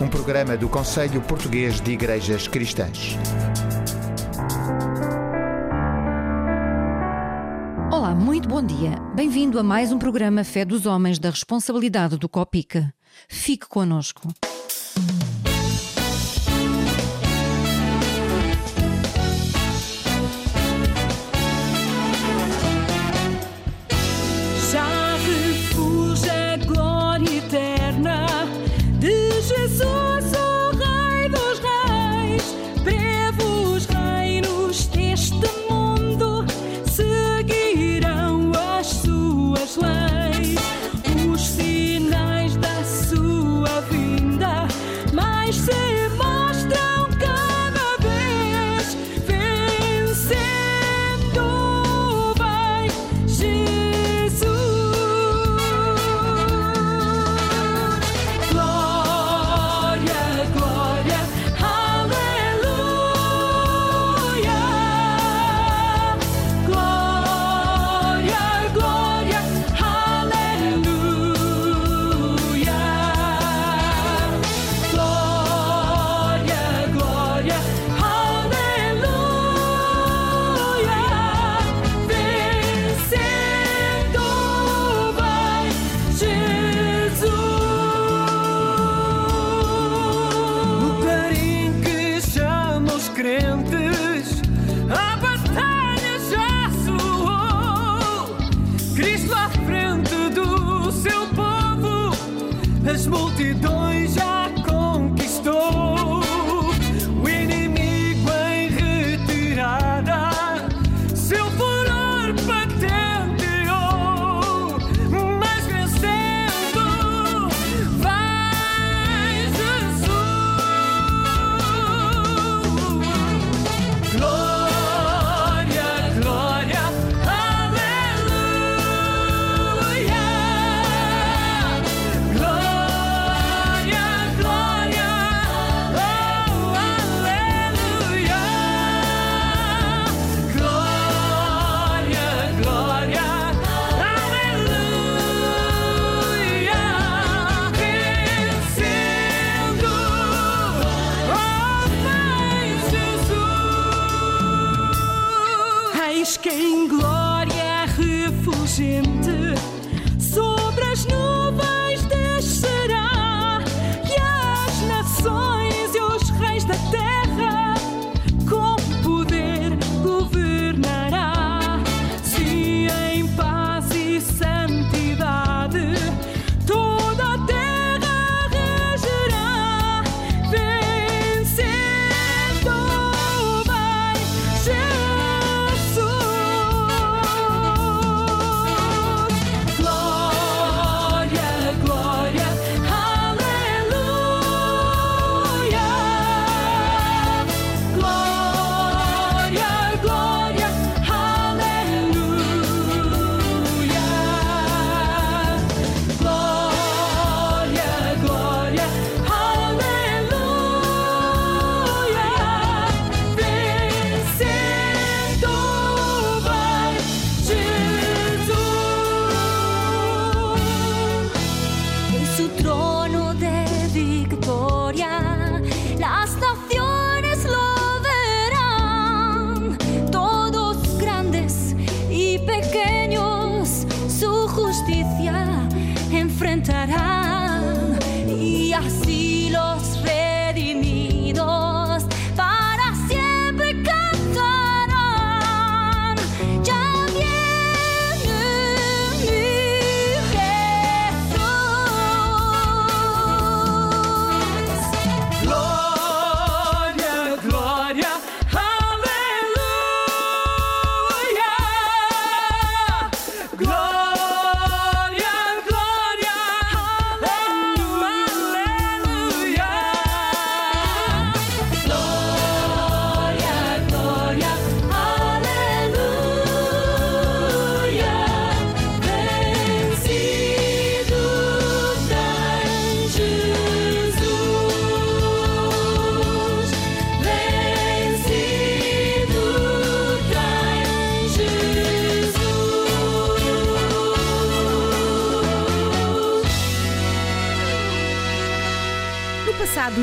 um 0.00 0.06
programa 0.06 0.56
do 0.56 0.68
Conselho 0.68 1.20
Português 1.22 1.80
de 1.80 1.90
Igrejas 1.90 2.46
Cristãs. 2.46 3.16
Olá, 7.90 8.14
muito 8.14 8.48
bom 8.48 8.62
dia. 8.62 8.92
Bem-vindo 9.16 9.58
a 9.58 9.64
mais 9.64 9.90
um 9.90 9.98
programa 9.98 10.44
Fé 10.44 10.64
dos 10.64 10.86
Homens 10.86 11.18
da 11.18 11.30
responsabilidade 11.30 12.16
do 12.16 12.28
Copica. 12.28 12.94
Fique 13.28 13.66
conosco. 13.66 14.28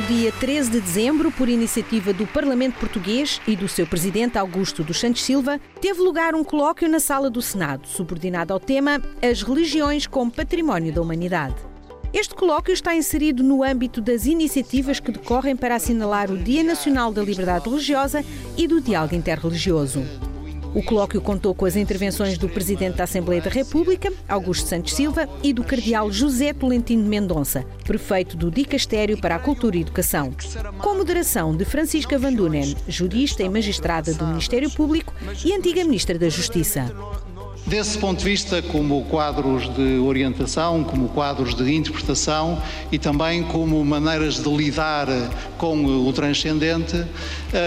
Dia 0.10 0.32
13 0.32 0.72
de 0.72 0.82
dezembro, 0.82 1.32
por 1.32 1.48
iniciativa 1.48 2.12
do 2.12 2.26
Parlamento 2.26 2.80
Português 2.80 3.40
e 3.46 3.56
do 3.56 3.68
seu 3.68 3.86
presidente 3.86 4.40
Augusto 4.40 4.84
dos 4.84 5.00
Santos 5.00 5.22
Silva, 5.22 5.62
teve 5.80 6.02
lugar 6.02 6.34
um 6.34 6.44
colóquio 6.44 6.90
na 6.90 7.00
sala 7.00 7.30
do 7.30 7.44
Senado, 7.44 7.88
subordinado 7.88 8.52
ao 8.52 8.60
tema 8.60 9.00
As 9.22 9.44
religiões 9.44 10.08
como 10.08 10.32
património 10.32 10.92
da 10.92 11.00
humanidade. 11.00 11.58
Este 12.12 12.34
colóquio 12.34 12.74
está 12.74 12.96
inserido 12.96 13.44
no 13.44 13.64
âmbito 13.64 14.02
das 14.02 14.26
iniciativas 14.26 15.00
que 15.00 15.12
decorrem 15.12 15.56
para 15.56 15.76
assinalar 15.76 16.32
o 16.32 16.38
Dia 16.38 16.64
Nacional 16.64 17.14
da 17.14 17.22
Liberdade 17.22 17.70
Religiosa 17.70 18.26
e 18.58 18.68
do 18.68 18.82
Diálogo 18.82 19.14
Interreligioso. 19.14 20.04
O 20.74 20.84
colóquio 20.84 21.20
contou 21.20 21.56
com 21.56 21.66
as 21.66 21.76
intervenções 21.76 22.38
do 22.38 22.48
Presidente 22.48 22.98
da 22.98 23.04
Assembleia 23.06 23.42
da 23.42 23.50
República, 23.50 24.12
Augusto 24.28 24.68
Santos 24.68 24.94
Silva, 24.94 25.28
e 25.42 25.52
do 25.52 25.64
Cardeal 25.64 26.12
José 26.12 26.54
Tolentino 26.54 27.08
Mendonça, 27.08 27.66
prefeito 27.84 28.38
do 28.38 28.52
Dicastério 28.52 29.18
para 29.18 29.36
a 29.36 29.40
Cultura 29.40 29.78
e 29.78 29.82
Educação. 29.82 30.32
Com 30.80 30.96
moderação 30.96 31.56
de 31.56 31.66
Francisca 31.66 32.20
Van 32.20 32.34
Dunen, 32.34 32.76
jurista 32.88 33.44
e 33.44 33.50
magistrada 33.50 34.14
do 34.14 34.28
Ministério 34.28 34.70
Público 34.70 35.14
e 35.44 35.54
antiga 35.54 35.84
Ministra 35.84 36.20
da 36.20 36.30
Justiça. 36.30 36.94
Desse 37.70 38.00
ponto 38.00 38.18
de 38.18 38.26
vista, 38.26 38.64
como 38.64 39.04
quadros 39.04 39.72
de 39.76 40.00
orientação, 40.00 40.84
como 40.84 41.08
quadros 41.10 41.54
de 41.54 41.72
interpretação 41.72 42.60
e 42.92 42.98
também 42.98 43.44
como 43.44 43.86
maneiras 43.86 44.42
de 44.42 44.50
lidar 44.50 45.08
com 45.56 45.86
o 45.86 46.12
transcendente, 46.12 47.06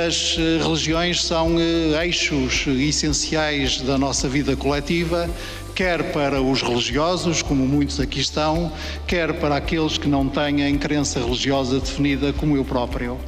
as 0.09 0.37
religiões 0.61 1.23
são 1.23 1.55
eh, 1.57 2.05
eixos 2.05 2.67
essenciais 2.67 3.81
da 3.83 3.97
nossa 3.97 4.29
vida 4.29 4.57
coletiva, 4.57 5.31
quer 5.73 6.13
para 6.13 6.43
os 6.43 6.63
religiosos, 6.63 7.41
como 7.41 7.65
muitos 7.65 8.01
aqui 8.01 8.19
estão, 8.19 8.73
quer 9.07 9.33
para 9.35 9.55
aqueles 9.55 9.99
que 9.99 10.09
não 10.09 10.29
têm 10.29 10.77
crença 10.79 11.21
religiosa 11.21 11.79
definida 11.79 12.33
como 12.33 12.57
eu 12.57 12.65
próprio. 12.65 13.21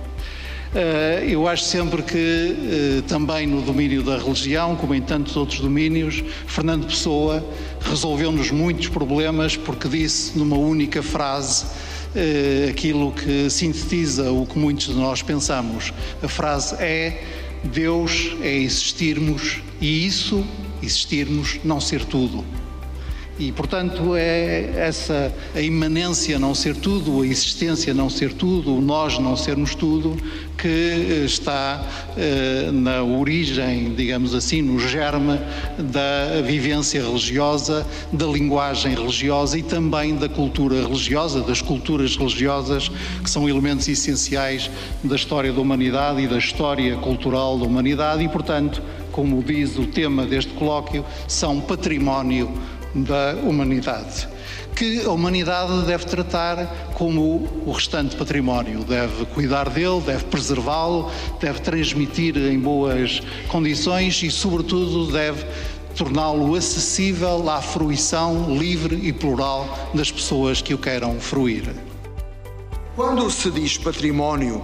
Eh, 0.74 1.28
Eu 1.28 1.46
acho 1.46 1.64
sempre 1.64 2.02
que, 2.02 2.16
eh, 2.18 3.02
também 3.06 3.46
no 3.46 3.62
domínio 3.62 4.02
da 4.02 4.18
religião, 4.18 4.74
como 4.74 4.92
em 4.94 5.00
tantos 5.00 5.36
outros 5.36 5.60
domínios, 5.60 6.22
Fernando 6.46 6.86
Pessoa 6.86 7.44
resolveu-nos 7.80 8.50
muitos 8.50 8.88
problemas 8.88 9.56
porque 9.56 9.88
disse 9.88 10.36
numa 10.36 10.56
única 10.56 11.00
frase 11.00 11.66
eh, 12.16 12.68
aquilo 12.70 13.12
que 13.12 13.48
sintetiza 13.48 14.32
o 14.32 14.44
que 14.46 14.58
muitos 14.58 14.88
de 14.88 14.94
nós 14.94 15.22
pensamos. 15.22 15.92
A 16.20 16.28
frase 16.28 16.74
é: 16.80 17.22
Deus 17.62 18.32
é 18.42 18.56
existirmos 18.56 19.60
e 19.80 20.04
isso, 20.06 20.44
existirmos, 20.82 21.60
não 21.62 21.80
ser 21.80 22.04
tudo. 22.04 22.44
E, 23.38 23.50
portanto, 23.50 24.14
é 24.14 24.72
essa 24.76 25.34
a 25.54 25.60
imanência 25.60 26.38
não 26.38 26.54
ser 26.54 26.76
tudo, 26.76 27.22
a 27.22 27.26
existência 27.26 27.92
não 27.92 28.08
ser 28.08 28.32
tudo, 28.32 28.76
o 28.76 28.80
nós 28.80 29.18
não 29.18 29.36
sermos 29.36 29.74
tudo, 29.74 30.16
que 30.56 30.68
eh, 30.68 31.24
está 31.24 31.84
eh, 32.16 32.70
na 32.72 33.02
origem, 33.02 33.92
digamos 33.92 34.36
assim, 34.36 34.62
no 34.62 34.78
germe 34.78 35.40
da 35.76 36.42
vivência 36.42 37.02
religiosa, 37.02 37.84
da 38.12 38.24
linguagem 38.26 38.94
religiosa 38.94 39.58
e 39.58 39.64
também 39.64 40.14
da 40.14 40.28
cultura 40.28 40.76
religiosa, 40.76 41.42
das 41.42 41.60
culturas 41.60 42.16
religiosas, 42.16 42.88
que 43.22 43.28
são 43.28 43.48
elementos 43.48 43.88
essenciais 43.88 44.70
da 45.02 45.16
história 45.16 45.52
da 45.52 45.60
humanidade 45.60 46.22
e 46.22 46.28
da 46.28 46.38
história 46.38 46.96
cultural 46.98 47.58
da 47.58 47.64
humanidade 47.64 48.22
e, 48.22 48.28
portanto, 48.28 48.80
como 49.14 49.40
diz 49.44 49.78
o 49.78 49.86
tema 49.86 50.26
deste 50.26 50.52
colóquio, 50.54 51.04
são 51.28 51.60
património 51.60 52.52
da 52.94 53.34
humanidade, 53.42 54.28
que 54.76 55.04
a 55.04 55.10
humanidade 55.10 55.82
deve 55.82 56.04
tratar 56.04 56.66
como 56.94 57.48
o 57.66 57.72
restante 57.72 58.14
património, 58.16 58.84
deve 58.84 59.24
cuidar 59.26 59.68
dele, 59.68 60.00
deve 60.00 60.24
preservá-lo, 60.24 61.10
deve 61.40 61.60
transmitir 61.60 62.36
em 62.36 62.58
boas 62.58 63.20
condições 63.48 64.22
e, 64.22 64.30
sobretudo, 64.30 65.10
deve 65.10 65.44
torná-lo 65.96 66.54
acessível 66.54 67.48
à 67.48 67.60
fruição 67.60 68.56
livre 68.56 68.96
e 69.06 69.12
plural 69.12 69.90
das 69.94 70.10
pessoas 70.10 70.60
que 70.60 70.74
o 70.74 70.78
queiram 70.78 71.18
fruir. 71.20 71.64
Quando 72.96 73.28
se 73.30 73.50
diz 73.50 73.76
património, 73.76 74.62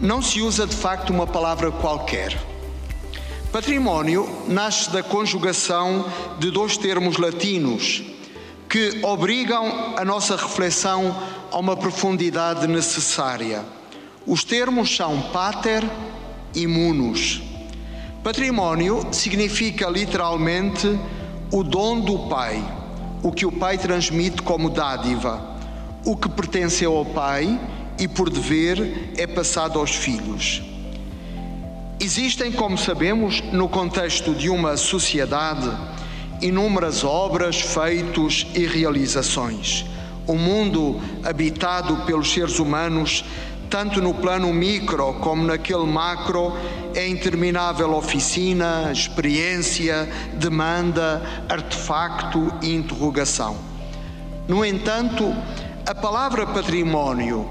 não 0.00 0.20
se 0.20 0.40
usa 0.40 0.66
de 0.66 0.74
facto 0.74 1.10
uma 1.10 1.26
palavra 1.26 1.70
qualquer. 1.70 2.36
Património 3.56 4.28
nasce 4.48 4.90
da 4.90 5.02
conjugação 5.02 6.04
de 6.38 6.50
dois 6.50 6.76
termos 6.76 7.16
latinos 7.16 8.02
que 8.68 9.00
obrigam 9.02 9.94
a 9.96 10.04
nossa 10.04 10.36
reflexão 10.36 11.16
a 11.50 11.58
uma 11.58 11.74
profundidade 11.74 12.66
necessária. 12.66 13.64
Os 14.26 14.44
termos 14.44 14.94
são 14.94 15.22
pater 15.32 15.82
e 16.54 16.66
munus. 16.66 17.40
Património 18.22 19.06
significa 19.10 19.88
literalmente 19.88 20.86
o 21.50 21.62
dom 21.62 22.00
do 22.00 22.28
pai, 22.28 22.62
o 23.22 23.32
que 23.32 23.46
o 23.46 23.52
pai 23.52 23.78
transmite 23.78 24.42
como 24.42 24.68
dádiva, 24.68 25.56
o 26.04 26.14
que 26.14 26.28
pertenceu 26.28 26.94
ao 26.94 27.06
pai 27.06 27.58
e 27.98 28.06
por 28.06 28.28
dever 28.28 29.14
é 29.16 29.26
passado 29.26 29.78
aos 29.78 29.92
filhos. 29.92 30.75
Existem, 31.98 32.52
como 32.52 32.76
sabemos, 32.76 33.40
no 33.52 33.70
contexto 33.70 34.34
de 34.34 34.50
uma 34.50 34.76
sociedade, 34.76 35.70
inúmeras 36.42 37.02
obras, 37.02 37.58
feitos 37.58 38.46
e 38.54 38.66
realizações. 38.66 39.86
O 40.26 40.34
mundo 40.34 41.00
habitado 41.24 41.96
pelos 42.04 42.30
seres 42.30 42.58
humanos, 42.58 43.24
tanto 43.70 44.02
no 44.02 44.12
plano 44.12 44.52
micro 44.52 45.14
como 45.14 45.42
naquele 45.42 45.86
macro, 45.86 46.52
é 46.94 47.08
interminável 47.08 47.94
oficina, 47.94 48.92
experiência, 48.92 50.06
demanda, 50.34 51.22
artefacto 51.48 52.52
e 52.60 52.74
interrogação. 52.74 53.56
No 54.46 54.62
entanto, 54.62 55.34
a 55.86 55.94
palavra 55.94 56.46
património 56.46 57.48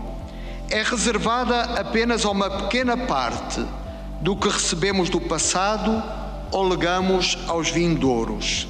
é 0.69 0.83
reservada 0.83 1.79
apenas 1.79 2.23
a 2.23 2.29
uma 2.29 2.49
pequena 2.49 2.95
parte 2.95 3.65
do 4.21 4.35
que 4.35 4.47
recebemos 4.47 5.09
do 5.09 5.19
passado 5.21 6.03
ou 6.51 6.67
legamos 6.67 7.37
aos 7.47 7.69
vindouros. 7.69 8.67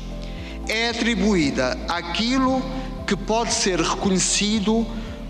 É 0.67 0.89
atribuída 0.89 1.77
àquilo 1.87 2.61
que 3.05 3.15
pode 3.15 3.53
ser 3.53 3.79
reconhecido 3.79 4.85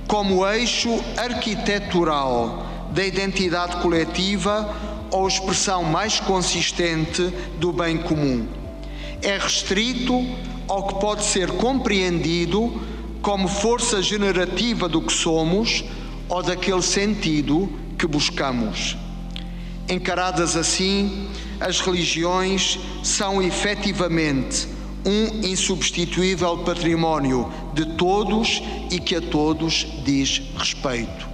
como 0.07 0.47
eixo 0.47 0.89
arquitetural 1.17 2.65
da 2.91 3.05
identidade 3.05 3.77
coletiva 3.77 4.73
ou 5.11 5.27
expressão 5.27 5.83
mais 5.83 6.19
consistente 6.19 7.21
do 7.59 7.73
bem 7.73 7.97
comum. 7.97 8.47
É 9.21 9.37
restrito 9.37 10.13
ao 10.67 10.87
que 10.87 10.99
pode 10.99 11.23
ser 11.23 11.51
compreendido 11.51 12.81
como 13.21 13.47
força 13.47 14.01
generativa 14.01 14.87
do 14.87 15.01
que 15.01 15.11
somos 15.11 15.83
ou 16.29 16.41
daquele 16.41 16.81
sentido 16.81 17.69
que 17.97 18.07
buscamos. 18.07 18.97
Encaradas 19.87 20.57
assim, 20.57 21.27
as 21.59 21.79
religiões 21.79 22.79
são 23.03 23.41
efetivamente 23.41 24.67
um 25.05 25.45
insubstituível 25.45 26.57
património 26.59 27.51
de 27.73 27.85
todos 27.95 28.63
e 28.89 28.99
que 28.99 29.15
a 29.15 29.21
todos 29.21 29.85
diz 30.03 30.41
respeito. 30.57 31.29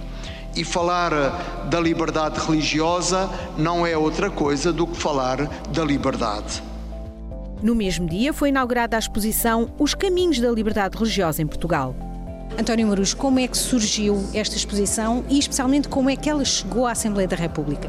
E 0.54 0.62
falar 0.64 1.10
da 1.70 1.80
liberdade 1.80 2.38
religiosa 2.38 3.30
não 3.56 3.86
é 3.86 3.96
outra 3.96 4.30
coisa 4.30 4.70
do 4.70 4.86
que 4.86 4.96
falar 4.98 5.46
da 5.70 5.82
liberdade. 5.82 6.62
No 7.62 7.74
mesmo 7.74 8.06
dia 8.06 8.34
foi 8.34 8.50
inaugurada 8.50 8.96
a 8.96 8.98
exposição 8.98 9.70
Os 9.78 9.94
Caminhos 9.94 10.38
da 10.38 10.50
Liberdade 10.50 10.98
Religiosa 10.98 11.40
em 11.40 11.46
Portugal. 11.46 11.94
António 12.58 12.88
Marus, 12.88 13.14
como 13.14 13.38
é 13.38 13.48
que 13.48 13.56
surgiu 13.56 14.22
esta 14.34 14.56
exposição 14.56 15.24
e 15.30 15.38
especialmente 15.38 15.88
como 15.88 16.10
é 16.10 16.16
que 16.16 16.28
ela 16.28 16.44
chegou 16.44 16.86
à 16.86 16.92
Assembleia 16.92 17.26
da 17.26 17.36
República? 17.36 17.88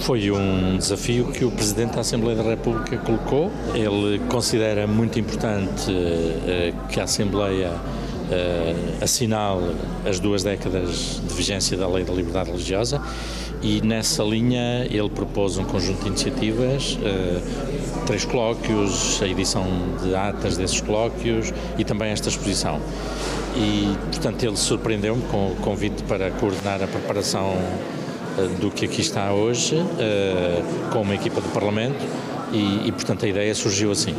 Foi 0.00 0.30
um 0.30 0.78
desafio 0.78 1.26
que 1.26 1.44
o 1.44 1.50
Presidente 1.50 1.94
da 1.94 2.00
Assembleia 2.00 2.36
da 2.36 2.42
República 2.42 2.96
colocou. 2.98 3.50
Ele 3.74 4.18
considera 4.30 4.86
muito 4.86 5.18
importante 5.18 5.90
uh, 5.90 6.88
que 6.88 6.98
a 6.98 7.04
Assembleia 7.04 7.70
uh, 7.70 9.04
assinale 9.04 9.74
as 10.08 10.18
duas 10.18 10.42
décadas 10.42 11.20
de 11.26 11.34
vigência 11.34 11.76
da 11.76 11.86
Lei 11.86 12.04
da 12.04 12.12
Liberdade 12.12 12.50
Religiosa 12.50 13.02
e 13.62 13.80
nessa 13.80 14.22
linha 14.22 14.86
ele 14.90 15.10
propôs 15.10 15.58
um 15.58 15.64
conjunto 15.64 16.02
de 16.02 16.08
iniciativas, 16.08 16.94
uh, 16.94 18.06
três 18.06 18.24
colóquios, 18.24 19.20
a 19.20 19.26
edição 19.26 19.66
de 20.02 20.14
atas 20.14 20.56
desses 20.56 20.80
colóquios 20.80 21.52
e 21.76 21.84
também 21.84 22.10
esta 22.10 22.28
exposição. 22.28 22.80
E, 23.56 23.96
portanto, 24.12 24.42
ele 24.44 24.56
surpreendeu-me 24.56 25.22
com 25.22 25.48
o 25.48 25.56
convite 25.56 26.02
para 26.04 26.30
coordenar 26.30 26.82
a 26.82 26.86
preparação 26.86 27.56
do 28.60 28.70
que 28.70 28.84
aqui 28.84 29.00
está 29.00 29.32
hoje, 29.32 29.76
com 30.92 31.02
uma 31.02 31.14
equipa 31.14 31.40
do 31.40 31.48
Parlamento, 31.48 32.04
e, 32.52 32.88
e 32.88 32.92
portanto 32.92 33.24
a 33.24 33.28
ideia 33.28 33.54
surgiu 33.54 33.90
assim. 33.90 34.14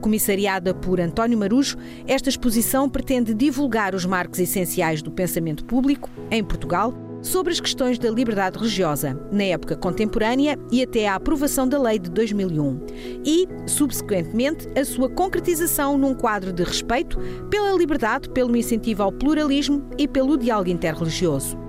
Comissariada 0.00 0.72
por 0.72 1.00
António 1.00 1.36
Marujo, 1.36 1.76
esta 2.06 2.28
exposição 2.28 2.88
pretende 2.88 3.34
divulgar 3.34 3.94
os 3.94 4.04
marcos 4.04 4.38
essenciais 4.38 5.02
do 5.02 5.10
pensamento 5.10 5.64
público, 5.64 6.08
em 6.30 6.42
Portugal, 6.44 6.94
sobre 7.20 7.52
as 7.52 7.58
questões 7.58 7.98
da 7.98 8.08
liberdade 8.08 8.56
religiosa, 8.56 9.20
na 9.32 9.42
época 9.44 9.76
contemporânea 9.76 10.56
e 10.70 10.82
até 10.82 11.08
à 11.08 11.16
aprovação 11.16 11.68
da 11.68 11.80
lei 11.80 11.98
de 11.98 12.10
2001, 12.10 12.80
e, 13.24 13.48
subsequentemente, 13.66 14.68
a 14.78 14.84
sua 14.84 15.08
concretização 15.10 15.98
num 15.98 16.14
quadro 16.14 16.52
de 16.52 16.62
respeito 16.62 17.18
pela 17.50 17.72
liberdade, 17.72 18.28
pelo 18.30 18.56
incentivo 18.56 19.02
ao 19.02 19.12
pluralismo 19.12 19.84
e 19.98 20.06
pelo 20.06 20.36
diálogo 20.36 20.70
interreligioso. 20.70 21.67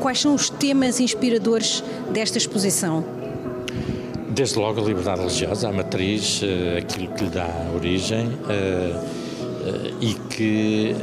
Quais 0.00 0.20
são 0.20 0.34
os 0.34 0.50
temas 0.50 1.00
inspiradores 1.00 1.82
desta 2.12 2.38
exposição? 2.38 3.04
Desde 4.28 4.58
logo 4.58 4.80
a 4.80 4.84
liberdade 4.84 5.20
religiosa, 5.20 5.68
a 5.68 5.72
matriz, 5.72 6.42
eh, 6.42 6.78
aquilo 6.78 7.08
que 7.08 7.24
lhe 7.24 7.30
dá 7.30 7.48
origem 7.74 8.30
eh, 8.48 8.92
eh, 9.64 9.92
e 10.00 10.14
que 10.14 10.96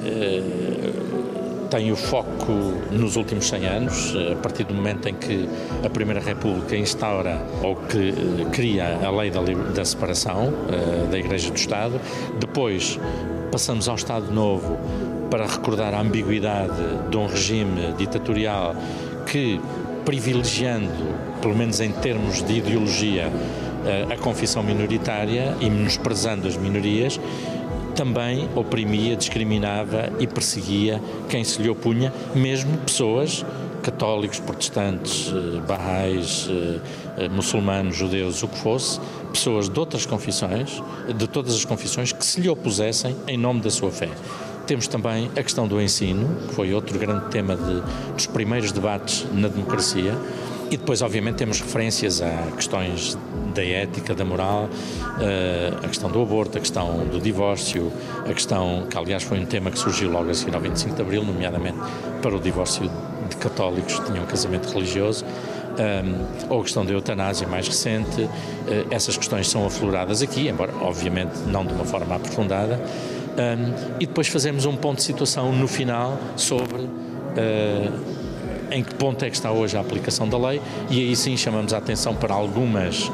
tem 1.71 1.91
o 1.91 1.95
foco 1.95 2.51
nos 2.91 3.15
últimos 3.15 3.47
100 3.47 3.65
anos, 3.65 4.13
a 4.31 4.35
partir 4.35 4.63
do 4.63 4.75
momento 4.75 5.09
em 5.09 5.15
que 5.15 5.49
a 5.83 5.89
Primeira 5.89 6.21
República 6.21 6.77
instaura 6.77 7.43
ou 7.63 7.75
que 7.75 8.13
cria 8.51 8.99
a 9.03 9.09
lei 9.09 9.31
da, 9.31 9.41
da 9.41 9.83
separação 9.83 10.53
da 11.09 11.17
Igreja 11.17 11.49
do 11.49 11.57
Estado. 11.57 11.99
Depois 12.39 12.99
passamos 13.51 13.87
ao 13.87 13.95
Estado 13.95 14.31
Novo 14.31 14.77
para 15.33 15.47
recordar 15.47 15.95
a 15.95 15.99
ambiguidade 15.99 17.09
de 17.09 17.17
um 17.17 17.25
regime 17.25 17.91
ditatorial 17.97 18.75
que, 19.25 19.59
privilegiando, 20.05 20.91
pelo 21.41 21.55
menos 21.55 21.79
em 21.79 21.91
termos 21.91 22.43
de 22.43 22.59
ideologia, 22.59 23.31
a 24.11 24.15
confissão 24.15 24.61
minoritária 24.61 25.57
e 25.59 25.71
menosprezando 25.71 26.47
as 26.47 26.55
minorias, 26.55 27.19
também 27.95 28.47
oprimia, 28.55 29.15
discriminava 29.15 30.11
e 30.19 30.27
perseguia 30.27 31.01
quem 31.27 31.43
se 31.43 31.59
lhe 31.63 31.67
opunha, 31.67 32.13
mesmo 32.35 32.77
pessoas 32.77 33.43
católicos, 33.81 34.39
protestantes, 34.39 35.33
barrais, 35.67 36.47
muçulmanos, 37.31 37.95
judeus, 37.95 38.43
o 38.43 38.47
que 38.47 38.57
fosse, 38.59 38.99
pessoas 39.31 39.67
de 39.67 39.79
outras 39.79 40.05
confissões, 40.05 40.79
de 41.17 41.27
todas 41.27 41.55
as 41.55 41.65
confissões, 41.65 42.11
que 42.11 42.23
se 42.23 42.39
lhe 42.39 42.49
opusessem 42.49 43.15
em 43.27 43.35
nome 43.35 43.61
da 43.61 43.71
sua 43.71 43.89
fé. 43.89 44.09
Temos 44.65 44.87
também 44.87 45.29
a 45.37 45.43
questão 45.43 45.67
do 45.67 45.81
ensino, 45.81 46.27
que 46.47 46.55
foi 46.55 46.73
outro 46.73 46.97
grande 46.97 47.25
tema 47.29 47.55
de, 47.55 47.81
dos 48.13 48.25
primeiros 48.27 48.71
debates 48.71 49.25
na 49.33 49.47
democracia. 49.47 50.13
E 50.71 50.77
depois, 50.77 51.01
obviamente, 51.01 51.35
temos 51.35 51.59
referências 51.59 52.21
a 52.21 52.47
questões 52.55 53.17
da 53.53 53.63
ética, 53.63 54.15
da 54.15 54.25
moral, 54.25 54.67
a 55.83 55.87
questão 55.87 56.09
do 56.09 56.21
aborto, 56.21 56.57
a 56.57 56.61
questão 56.61 57.05
do 57.05 57.19
divórcio, 57.19 57.91
a 58.27 58.33
questão, 58.33 58.87
que 58.89 58.97
aliás 58.97 59.21
foi 59.21 59.39
um 59.39 59.45
tema 59.45 59.69
que 59.69 59.77
surgiu 59.77 60.09
logo 60.09 60.29
a 60.31 60.33
seguir 60.33 60.55
ao 60.55 60.61
25 60.61 60.95
de 60.95 61.01
Abril, 61.01 61.23
nomeadamente 61.23 61.77
para 62.21 62.35
o 62.35 62.39
divórcio 62.39 62.89
de 63.29 63.35
católicos 63.37 63.99
que 63.99 64.11
tinham 64.11 64.25
casamento 64.25 64.73
religioso, 64.73 65.25
um, 65.73 66.53
ou 66.53 66.61
a 66.61 66.63
questão 66.63 66.85
da 66.85 66.93
eutanásia 66.93 67.47
mais 67.47 67.67
recente, 67.67 68.21
uh, 68.21 68.29
essas 68.91 69.17
questões 69.17 69.49
são 69.49 69.65
afloradas 69.65 70.21
aqui, 70.21 70.47
embora 70.47 70.73
obviamente 70.81 71.37
não 71.47 71.65
de 71.65 71.73
uma 71.73 71.85
forma 71.85 72.15
aprofundada, 72.15 72.79
um, 73.33 73.95
e 73.99 74.05
depois 74.05 74.27
fazemos 74.27 74.65
um 74.65 74.75
ponto 74.75 74.97
de 74.97 75.03
situação 75.03 75.51
no 75.51 75.67
final 75.67 76.17
sobre 76.35 76.83
uh, 76.83 78.23
em 78.71 78.83
que 78.83 78.93
ponto 78.95 79.23
é 79.23 79.29
que 79.29 79.35
está 79.35 79.51
hoje 79.51 79.77
a 79.77 79.79
aplicação 79.79 80.27
da 80.27 80.37
lei 80.37 80.61
e 80.89 80.99
aí 80.99 81.15
sim 81.15 81.35
chamamos 81.37 81.73
a 81.73 81.77
atenção 81.77 82.15
para 82.15 82.33
algumas 82.33 83.11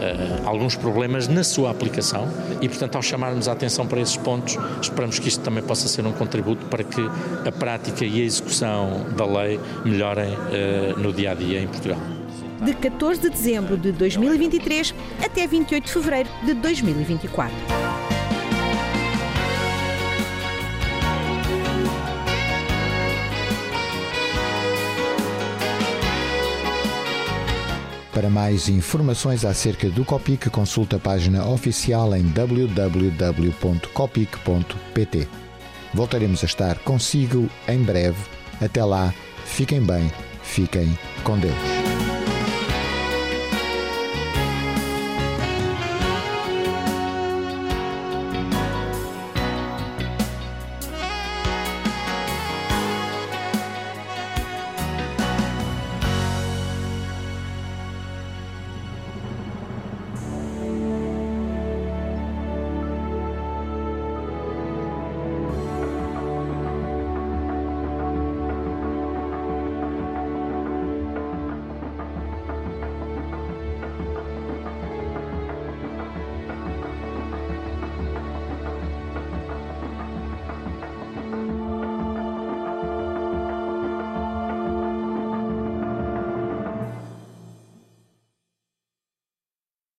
Uh, 0.00 0.48
alguns 0.48 0.74
problemas 0.74 1.28
na 1.28 1.44
sua 1.44 1.70
aplicação 1.70 2.26
e, 2.62 2.66
portanto, 2.70 2.96
ao 2.96 3.02
chamarmos 3.02 3.48
a 3.48 3.52
atenção 3.52 3.86
para 3.86 4.00
esses 4.00 4.16
pontos, 4.16 4.56
esperamos 4.80 5.18
que 5.18 5.28
isto 5.28 5.42
também 5.44 5.62
possa 5.62 5.88
ser 5.88 6.06
um 6.06 6.12
contributo 6.12 6.64
para 6.68 6.82
que 6.82 7.02
a 7.46 7.52
prática 7.52 8.06
e 8.06 8.22
a 8.22 8.24
execução 8.24 9.04
da 9.14 9.26
lei 9.26 9.60
melhorem 9.84 10.32
uh, 10.32 10.98
no 10.98 11.12
dia 11.12 11.32
a 11.32 11.34
dia 11.34 11.60
em 11.60 11.66
Portugal. 11.66 11.98
De 12.62 12.72
14 12.72 13.20
de 13.20 13.28
dezembro 13.28 13.76
de 13.76 13.92
2023 13.92 14.94
até 15.22 15.46
28 15.46 15.84
de 15.84 15.92
fevereiro 15.92 16.30
de 16.46 16.54
2024. 16.54 17.89
Para 28.20 28.28
mais 28.28 28.68
informações 28.68 29.46
acerca 29.46 29.88
do 29.88 30.04
Copic, 30.04 30.50
consulte 30.50 30.94
a 30.94 30.98
página 30.98 31.42
oficial 31.48 32.14
em 32.14 32.22
www.copic.pt. 32.22 32.78
Voltaremos 35.94 36.42
a 36.42 36.46
estar 36.46 36.78
consigo 36.80 37.48
em 37.66 37.82
breve. 37.82 38.22
Até 38.60 38.84
lá, 38.84 39.14
fiquem 39.46 39.80
bem, 39.80 40.12
fiquem 40.42 40.98
com 41.24 41.38
Deus. 41.38 41.79